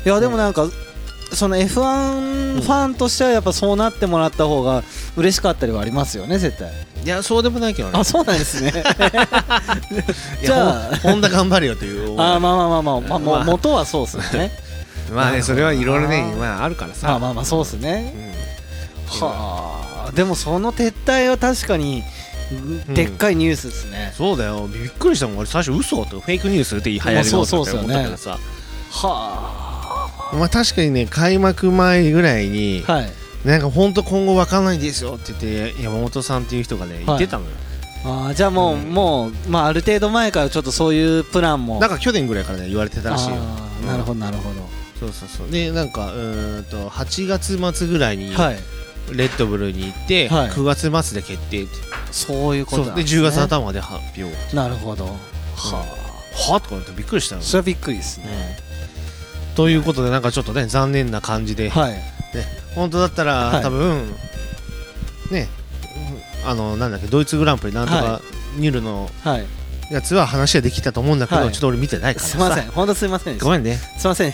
[0.04, 0.68] いやでもなんか
[1.32, 4.82] その F1 ファンとしてはやっぱそうなってもらった方が
[5.16, 6.72] 嬉しかったりはありますよね絶対。
[7.04, 7.98] いやそうでもないけどね。
[7.98, 8.70] あそうなんですね。
[10.42, 12.20] いじゃやほんホンダ頑張れよという。
[12.20, 13.44] あーまあまあまあまあ、まあ、まあ。
[13.44, 14.50] 元はそうです ね。
[15.12, 18.14] まあねそれはいろいろねまああるからまあさ、まあまあそうですね。
[19.12, 19.20] うん。
[19.20, 20.12] はあ。
[20.12, 22.02] でもその撤退は確かに
[22.50, 22.94] うん。
[22.94, 24.66] でっかいニュースですね、そうだよ。
[24.66, 25.38] びっくりしたもん。
[25.38, 28.38] 俺最初嘘とフェイクニュースって言い流行りのまあそうそうと思ったけどさ。
[28.90, 29.67] は
[30.32, 33.12] まあ確かにね開幕前ぐらいにあはい。
[33.44, 37.50] なんか本当今後わかんないですよって言って山本さんっていう人がね言ってたのよ、
[38.04, 38.92] あーじゃあもう、うん。
[38.92, 41.78] もう、まあ、ある程度前からちょっとそういうプランも。
[41.78, 43.36] なんか去年ぐらいからね言われてたらしいよ。
[43.86, 44.50] なるほどなるほ
[44.98, 45.50] そうそうそう。
[45.50, 48.58] でなんかうーんと8月末ぐらいにどはい。
[49.12, 50.50] レッドブルに行って、はい。
[50.50, 51.72] 9月末で決定って。
[52.10, 54.56] そういうことなんです、ね、10月頭で発表。
[54.56, 55.04] なるほど。
[55.56, 55.84] は
[56.34, 58.26] はとかなってびっくりしたよあそれはびっくりですね、
[59.58, 61.94] ということでなんかちょっとね残念な感じで、はい。
[62.76, 63.62] 本当だったら、はい。
[63.64, 64.06] 多分
[65.32, 65.48] ね
[66.44, 68.20] うんあのなんだっけドイツグランプリなんとか、は
[68.56, 69.46] ニュルのはい。
[69.90, 71.52] やつは話ができたと思うんだけど、はい。
[71.52, 72.32] ちょっと俺見てないからさ。
[72.32, 72.70] すいません。
[72.70, 74.32] 本当すいませんごめんね、すいません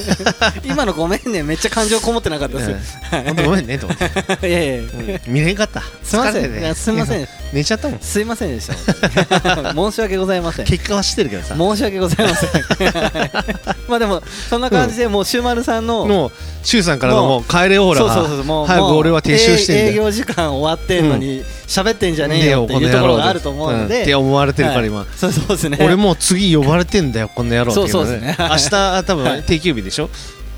[0.64, 1.42] 今のごめんね。
[1.42, 2.96] めっちゃ感情こもってなかったです。
[3.10, 3.86] 本当ごめんねと
[4.46, 5.20] いやいやうん。
[5.26, 5.82] 見れんかった。
[6.02, 8.00] すいません、すいません寝ちゃったもん。
[8.00, 8.74] すいませんでした。
[9.72, 10.66] 申し訳ございません。
[10.66, 11.54] 結果は知ってるけどさ。
[11.56, 12.50] 申し訳ございません。
[13.88, 16.32] まあでもそんな感じでもうシューマルさんのもう
[16.64, 23.84] 周さんからのもう帰れオーラが早く俺は撤収してんだ営営業時間終わってんのに喋ってんじゃねえよっていうところがあると思うのん。
[23.86, 25.78] っでて思われてるからはい今、そうそうですね。
[25.80, 28.36] 俺もう次呼ばれてんだよこの野郎っていそうそうですね。
[28.38, 28.70] 明日
[29.04, 30.10] 多分定休日でしょ？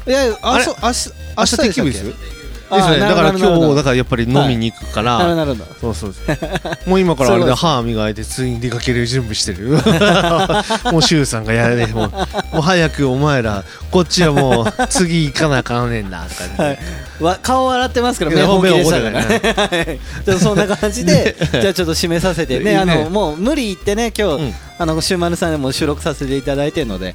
[0.07, 2.07] いやああれ明日明日定休日です？
[2.07, 2.13] よ
[2.71, 2.99] ですよね。
[3.01, 6.13] だから今日だからやっぱり飲みに行くから、なるそうそう
[6.87, 9.79] もう今からあれで歯磨いて次に出かける準備してる。
[10.93, 12.11] もう柊さんがやれねもう。
[12.11, 16.79] もう早くお前らこっちはもう次行かなあかんねんだとかね、はい。
[17.21, 20.01] わ顔笑ってますけどいや目本気でしたか目ら本気はい。
[20.25, 22.59] ちょっとそんな感じでじゃあちょっと締めさせて。
[22.61, 24.55] ねあねのもう無理言ってね今日、うん。
[24.79, 27.15] あのシューマルさんでも収録させていただいてるので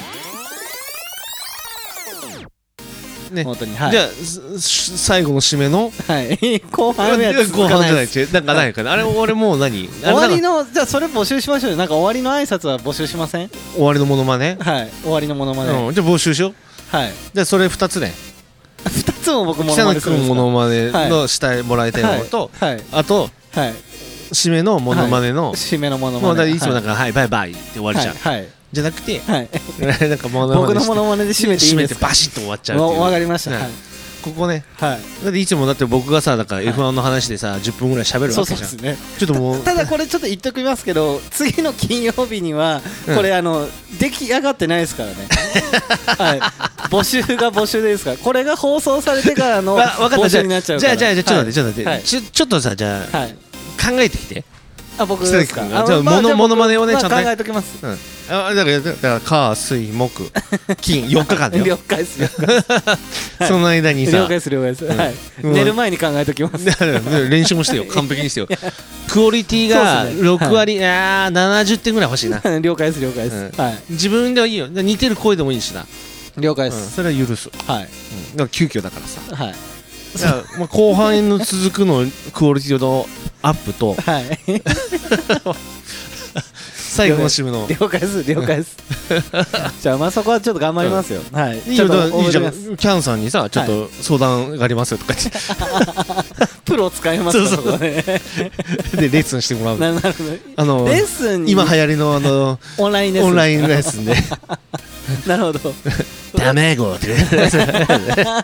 [3.31, 3.43] ね。
[3.43, 3.75] 本当に。
[3.75, 3.91] はい。
[3.91, 4.07] じゃあ
[4.59, 5.91] す最後の締めの？
[6.07, 6.59] はい。
[6.71, 8.67] 後半のやつ後半じゃないです違うなんかな。
[8.67, 8.73] い。
[8.73, 9.89] かなあれ俺もう何？
[10.03, 11.77] 終わりのじゃあそれ募集しましょうよ。
[11.77, 13.49] なんか終わりの挨拶は募集しません？
[13.75, 14.57] 終わりのものまね？
[14.59, 14.89] はい。
[15.03, 15.93] 終わりのものまで、うん。
[15.93, 16.95] じゃあ募集しよう。
[16.95, 17.11] はい。
[17.33, 18.13] じゃあそれ2つね。
[18.85, 21.09] 二つも僕も北野君ものまねはい。
[21.09, 22.75] のしてもらいたいのとはい。
[22.75, 22.83] はい。
[22.91, 23.73] あとはい。
[24.33, 25.53] 締めのものまねの。
[25.53, 28.15] 締めのものもうだからまねいつもなんか「はいバイバイ」って終わりじゃん。
[28.15, 28.35] はい。
[28.35, 29.49] はいじゃなくてはい。
[30.09, 32.99] なんかモノマネ僕のものまねで締めていい締めてですかバシッと終わっちゃうっていう。
[32.99, 33.51] わわかりました。
[33.51, 33.69] ねはい。
[34.21, 34.63] ここね。
[34.79, 34.99] はい。
[35.25, 38.77] だっていつもだって僕がさだから F1 の話でさ10分ぐらい喋るわけじゃん。
[38.81, 38.95] ね。
[39.17, 43.15] ちょっともうただこれちょっと言っときますけど次の金曜日にはうん。
[43.15, 43.67] これあの
[43.99, 45.15] 出来上がってないですからね。
[46.17, 46.39] はい。
[46.89, 48.11] 募集が募集ですか？
[48.11, 50.25] らこれが放送されてからの わ分かった。
[50.25, 50.95] 募じゃあ集になっちゃうから。
[50.97, 51.89] じゃあじゃあじゃあちょっと待ってちょっと待って。
[51.89, 52.03] はい。
[52.03, 53.29] ちょちょっとさじゃあはい。
[53.83, 54.43] 考えてきて。
[54.99, 55.63] あ僕北ですか？
[55.63, 57.23] あまあモノマネをね僕まあちゃんとね。
[57.23, 57.67] 考えときます。
[57.81, 57.97] うん
[58.31, 60.31] あだからだから火水木
[60.81, 62.67] 金4日間だ了よ解です了解です。
[63.47, 64.85] その間にさ了解です了解です。
[64.85, 65.15] はい。
[65.43, 66.65] うん寝る前に考えときます。
[66.65, 67.85] だから練習もしてよ。
[67.85, 68.47] 完璧にしてよ。
[69.09, 70.29] クオリティがそうっすね。
[70.29, 72.41] 6割、あー70点ぐらい欲しいな。
[72.59, 73.35] 了解です了解です。
[73.35, 73.65] うん。
[73.65, 73.79] はい。
[73.89, 74.67] 自分ではいいよ。
[74.67, 75.87] 似てる声でもいいしな、うん
[76.41, 76.95] 了解です。
[76.95, 77.83] それは許す、はい。
[77.83, 79.43] うん、だから急遽だからさ。
[79.43, 79.55] はい。
[80.17, 83.07] だからまあ後半の続くのクオリティの
[83.41, 83.95] アップと。
[83.95, 84.39] はい
[86.91, 87.65] 最後の締めの。
[87.69, 88.75] 了解です了解です。
[89.81, 91.21] じゃあまあそこはちょっと頑張りますよ。
[91.31, 91.61] はい。
[91.65, 91.89] いいじゃん。
[91.89, 97.79] キャンさんにさちょっと相談がありますよとか言ます プロ使いますかそうそう。
[97.79, 98.21] ねって
[99.07, 99.79] でレッスンしてもらう。
[99.79, 100.31] ななるほど。
[100.57, 101.53] あのレッスンに。
[101.53, 103.29] 今流行りのあのオンラインレッスン。
[103.29, 104.15] オンラインレッスンで。
[105.25, 105.73] なるほど。
[106.37, 107.15] 卵って。
[108.25, 108.43] まあ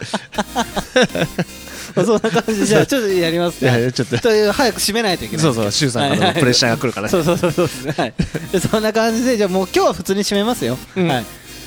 [2.05, 4.17] そんな感じでじゃあちょっとやりますいちょっと。
[4.19, 5.43] という早く締めないといけない。
[5.43, 7.67] そうそう周さんからのプレッシャーが来るからそうそうそうそう
[7.97, 8.13] はい。
[8.51, 10.77] でそんな感じでじゃあもう今日は普通に締めますよ。
[10.95, 11.07] うん。
[11.07, 11.25] はい。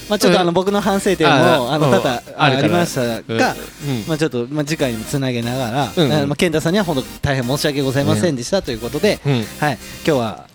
[0.08, 4.04] まあちょっとあの僕の反省点もあの多々ありましたがうん。
[4.08, 9.46] まあちょっとまあ次回にもつなげながらまあ健太さんには本当大変申し訳ございませんでしたということでうん。
[9.60, 9.78] はい。
[10.04, 10.49] 今日は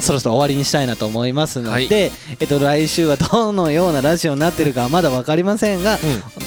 [0.00, 1.88] そろそろ終わりにしたいなと思いますのはい。
[1.88, 5.98] で、えっと、来週はどのようなラジオになってるかはまだ分かりませんが、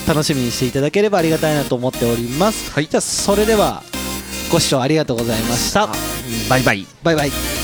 [0.07, 2.87] 楽しみにしていただければありがたいなと思っております、はい。
[2.87, 3.83] じゃあそれでは
[4.51, 5.87] ご視聴ありがとうございました。
[6.49, 6.87] バイバイ。
[7.03, 7.60] バイバイ